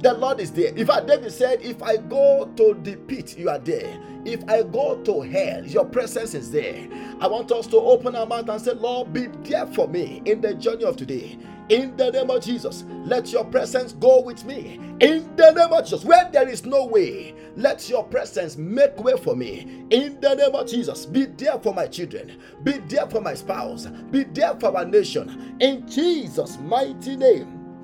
The 0.00 0.14
Lord 0.14 0.40
is 0.40 0.50
there. 0.52 0.74
In 0.74 0.86
fact, 0.86 1.06
David 1.06 1.32
said, 1.32 1.62
If 1.62 1.82
I 1.82 1.96
go 1.98 2.50
to 2.56 2.80
the 2.82 2.96
pit, 2.96 3.38
you 3.38 3.50
are 3.50 3.58
there. 3.60 4.00
If 4.24 4.42
I 4.48 4.64
go 4.64 4.96
to 5.04 5.20
hell, 5.22 5.64
your 5.66 5.84
presence 5.84 6.34
is 6.34 6.50
there. 6.50 6.88
I 7.20 7.28
want 7.28 7.52
us 7.52 7.68
to 7.68 7.76
open 7.78 8.16
our 8.16 8.26
mouth 8.26 8.48
and 8.48 8.60
say, 8.60 8.72
Lord, 8.74 9.12
be 9.12 9.28
there 9.44 9.66
for 9.66 9.88
me 9.88 10.22
in 10.24 10.40
the 10.40 10.54
journey 10.54 10.84
of 10.84 10.96
today. 10.96 11.38
In 11.68 11.96
the 11.96 12.10
name 12.10 12.30
of 12.30 12.42
Jesus, 12.42 12.84
let 13.04 13.32
your 13.32 13.44
presence 13.44 13.92
go 13.94 14.20
with 14.20 14.44
me. 14.44 14.80
In 15.00 15.34
the 15.36 15.52
name 15.52 15.72
of 15.72 15.84
Jesus, 15.84 16.04
where 16.04 16.28
there 16.30 16.48
is 16.48 16.66
no 16.66 16.86
way, 16.86 17.34
let 17.56 17.88
your 17.88 18.04
presence 18.04 18.56
make 18.56 18.96
way 19.02 19.16
for 19.16 19.36
me. 19.36 19.84
In 19.90 20.20
the 20.20 20.34
name 20.34 20.54
of 20.54 20.66
Jesus, 20.68 21.06
be 21.06 21.26
there 21.26 21.58
for 21.58 21.72
my 21.74 21.86
children, 21.86 22.40
be 22.62 22.78
there 22.88 23.06
for 23.06 23.20
my 23.20 23.34
spouse, 23.34 23.86
be 24.10 24.24
there 24.24 24.54
for 24.60 24.76
our 24.76 24.84
nation. 24.84 25.56
In 25.60 25.86
Jesus' 25.88 26.58
mighty 26.58 27.16
name, 27.16 27.76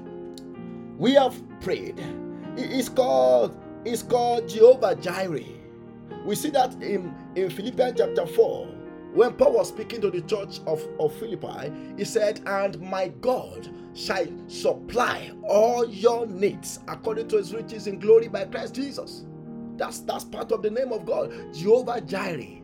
we 0.99 1.15
have 1.15 1.41
prayed. 1.61 2.01
It's 2.57 2.89
called, 2.89 3.57
it's 3.85 4.03
called 4.03 4.49
Jehovah 4.49 4.97
Jireh. 4.97 5.45
We 6.25 6.35
see 6.35 6.51
that 6.51 6.75
in, 6.83 7.15
in 7.37 7.51
Philippians 7.51 7.99
chapter 7.99 8.27
4 8.27 8.78
when 9.15 9.33
Paul 9.35 9.55
was 9.55 9.69
speaking 9.69 10.01
to 10.03 10.11
the 10.11 10.21
church 10.23 10.61
of, 10.67 10.87
of 11.01 11.15
Philippi, 11.15 11.73
he 11.97 12.05
said, 12.05 12.41
And 12.47 12.81
my 12.81 13.09
God 13.09 13.69
shall 13.95 14.27
supply 14.49 15.33
all 15.49 15.89
your 15.89 16.27
needs 16.27 16.81
according 16.89 17.29
to 17.29 17.39
his 17.39 17.55
riches 17.55 17.87
in 17.87 17.99
glory 17.99 18.29
by 18.29 18.45
Christ 18.45 18.75
Jesus. 18.75 19.25
That's 19.77 20.01
that's 20.01 20.25
part 20.25 20.53
of 20.53 20.63
the 20.63 20.71
name 20.71 20.93
of 20.93 21.07
God, 21.07 21.33
Jehovah 21.55 22.01
Jireh. 22.01 22.63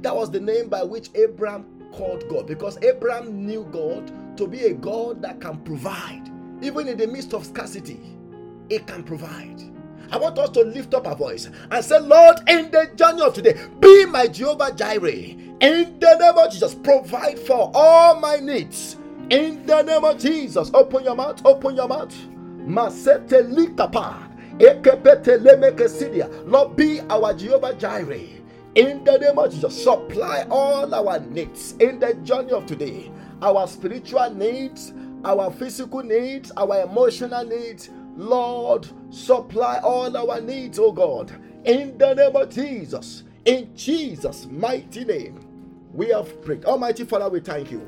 That 0.00 0.16
was 0.16 0.30
the 0.30 0.40
name 0.40 0.68
by 0.68 0.82
which 0.82 1.10
Abraham 1.14 1.66
called 1.92 2.28
God 2.28 2.46
because 2.46 2.82
Abraham 2.82 3.46
knew 3.46 3.68
God 3.70 4.36
to 4.36 4.46
be 4.48 4.64
a 4.64 4.74
God 4.74 5.22
that 5.22 5.40
can 5.40 5.58
provide. 5.58 6.30
Even 6.62 6.88
in 6.88 6.96
the 6.96 7.06
midst 7.06 7.34
of 7.34 7.44
scarcity, 7.44 8.00
it 8.70 8.86
can 8.86 9.04
provide. 9.04 9.62
I 10.14 10.16
want 10.16 10.38
us 10.38 10.50
to 10.50 10.60
lift 10.60 10.94
up 10.94 11.08
our 11.08 11.16
voice 11.16 11.50
and 11.72 11.84
say, 11.84 11.98
Lord, 11.98 12.36
in 12.48 12.70
the 12.70 12.88
journey 12.94 13.20
of 13.20 13.34
today, 13.34 13.58
be 13.80 14.06
my 14.06 14.28
Jehovah 14.28 14.72
Jireh. 14.72 15.10
In 15.10 15.98
the 15.98 16.16
name 16.20 16.38
of 16.38 16.52
Jesus, 16.52 16.72
provide 16.72 17.36
for 17.36 17.72
all 17.74 18.20
my 18.20 18.36
needs. 18.36 18.96
In 19.30 19.66
the 19.66 19.82
name 19.82 20.04
of 20.04 20.20
Jesus, 20.20 20.70
open 20.72 21.02
your 21.02 21.16
mouth, 21.16 21.44
open 21.44 21.74
your 21.74 21.88
mouth. 21.88 22.14
Masete 22.64 23.42
likapa. 23.52 24.30
Lord, 26.46 26.76
be 26.76 27.00
our 27.00 27.34
Jehovah 27.34 27.74
Jireh. 27.74 28.20
In 28.76 29.02
the 29.02 29.18
name 29.18 29.36
of 29.36 29.50
Jesus, 29.52 29.82
supply 29.82 30.46
all 30.48 30.94
our 30.94 31.18
needs 31.18 31.72
in 31.80 31.98
the 31.98 32.14
journey 32.22 32.52
of 32.52 32.66
today. 32.66 33.10
Our 33.42 33.66
spiritual 33.66 34.30
needs, 34.32 34.92
our 35.24 35.50
physical 35.50 36.04
needs, 36.04 36.52
our 36.56 36.82
emotional 36.82 37.44
needs. 37.44 37.90
Lord, 38.16 38.86
supply 39.10 39.80
all 39.80 40.16
our 40.16 40.40
needs, 40.40 40.78
oh 40.78 40.92
God. 40.92 41.32
In 41.64 41.98
the 41.98 42.14
name 42.14 42.36
of 42.36 42.50
Jesus. 42.50 43.24
In 43.44 43.74
Jesus' 43.76 44.46
mighty 44.46 45.04
name, 45.04 45.40
we 45.92 46.08
have 46.08 46.40
prayed. 46.42 46.64
Almighty 46.64 47.04
Father, 47.04 47.28
we 47.28 47.40
thank 47.40 47.70
you. 47.70 47.80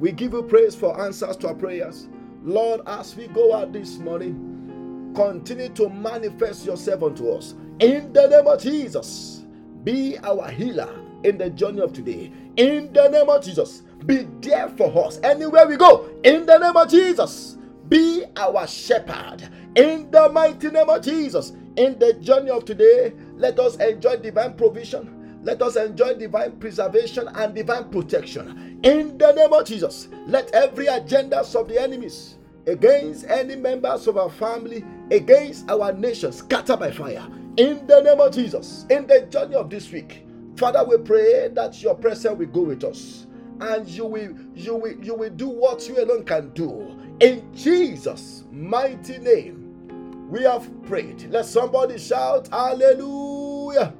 We, 0.00 0.12
give 0.12 0.32
you 0.32 0.42
praise 0.44 0.74
for 0.74 1.00
answers 1.00 1.36
to 1.38 1.48
our 1.48 1.54
prayers. 1.54 2.08
Lord, 2.42 2.80
as 2.86 3.14
we 3.16 3.26
go 3.28 3.54
out 3.54 3.72
this 3.72 3.98
morning, 3.98 5.12
continue 5.14 5.68
to 5.70 5.88
manifest 5.90 6.64
yourself 6.64 7.02
unto 7.02 7.30
us. 7.32 7.54
In 7.80 8.12
the 8.12 8.28
name 8.28 8.46
of 8.46 8.62
Jesus, 8.62 9.44
be 9.84 10.18
our 10.18 10.50
healer 10.50 10.90
in 11.24 11.36
the 11.38 11.50
journey 11.50 11.80
of 11.80 11.92
today. 11.92 12.32
In 12.56 12.92
the 12.92 13.08
name 13.08 13.28
of 13.28 13.44
Jesus, 13.44 13.82
be 14.06 14.26
there 14.40 14.68
for 14.70 15.06
us 15.06 15.20
anywhere 15.22 15.66
we 15.66 15.76
go. 15.76 16.08
In 16.24 16.46
the 16.46 16.58
name 16.58 16.76
of 16.76 16.88
Jesus, 16.88 17.57
be 17.88 18.24
our 18.36 18.66
shepherd. 18.66 19.48
In 19.76 20.10
the 20.10 20.28
mighty 20.30 20.70
name 20.70 20.88
of 20.88 21.02
Jesus, 21.02 21.52
in 21.76 21.98
the 21.98 22.14
journey 22.14 22.50
of 22.50 22.64
today, 22.64 23.12
let 23.36 23.58
us 23.58 23.76
enjoy 23.76 24.16
divine 24.16 24.54
provision. 24.54 25.40
Let 25.42 25.62
us 25.62 25.76
enjoy 25.76 26.14
divine 26.14 26.52
preservation 26.58 27.28
and 27.28 27.54
divine 27.54 27.90
protection. 27.90 28.80
In 28.82 29.16
the 29.18 29.32
name 29.32 29.52
of 29.52 29.64
Jesus, 29.66 30.08
let 30.26 30.52
every 30.54 30.86
agenda 30.86 31.38
of 31.40 31.68
the 31.68 31.80
enemies 31.80 32.36
against 32.66 33.24
any 33.26 33.56
members 33.56 34.06
of 34.06 34.16
our 34.18 34.30
family, 34.30 34.84
against 35.10 35.70
our 35.70 35.92
nation, 35.92 36.32
scatter 36.32 36.76
by 36.76 36.90
fire. 36.90 37.26
In 37.56 37.86
the 37.86 38.02
name 38.02 38.20
of 38.20 38.34
Jesus, 38.34 38.84
in 38.90 39.06
the 39.06 39.22
journey 39.30 39.54
of 39.54 39.70
this 39.70 39.90
week, 39.90 40.26
Father, 40.56 40.84
we 40.84 40.98
pray 40.98 41.48
that 41.54 41.80
your 41.82 41.94
presence 41.94 42.38
will 42.38 42.46
go 42.46 42.62
with 42.62 42.84
us 42.84 43.26
and 43.60 43.88
you 43.88 44.04
will 44.04 44.34
you 44.54 44.74
will 44.76 45.04
you 45.04 45.14
will 45.14 45.30
do 45.30 45.48
what 45.48 45.86
you 45.88 46.02
alone 46.02 46.24
can 46.24 46.50
do 46.50 46.96
in 47.20 47.42
jesus 47.54 48.44
mighty 48.52 49.18
name 49.18 50.28
we 50.30 50.42
have 50.42 50.68
prayed 50.84 51.28
let 51.30 51.44
somebody 51.46 51.98
shout 51.98 52.48
hallelujah 52.48 53.92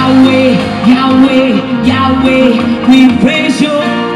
Yahweh, 0.00 0.86
Yahweh, 0.88 1.86
Yahweh, 1.86 2.88
we 2.88 3.18
praise 3.20 3.60
you. 3.60 4.09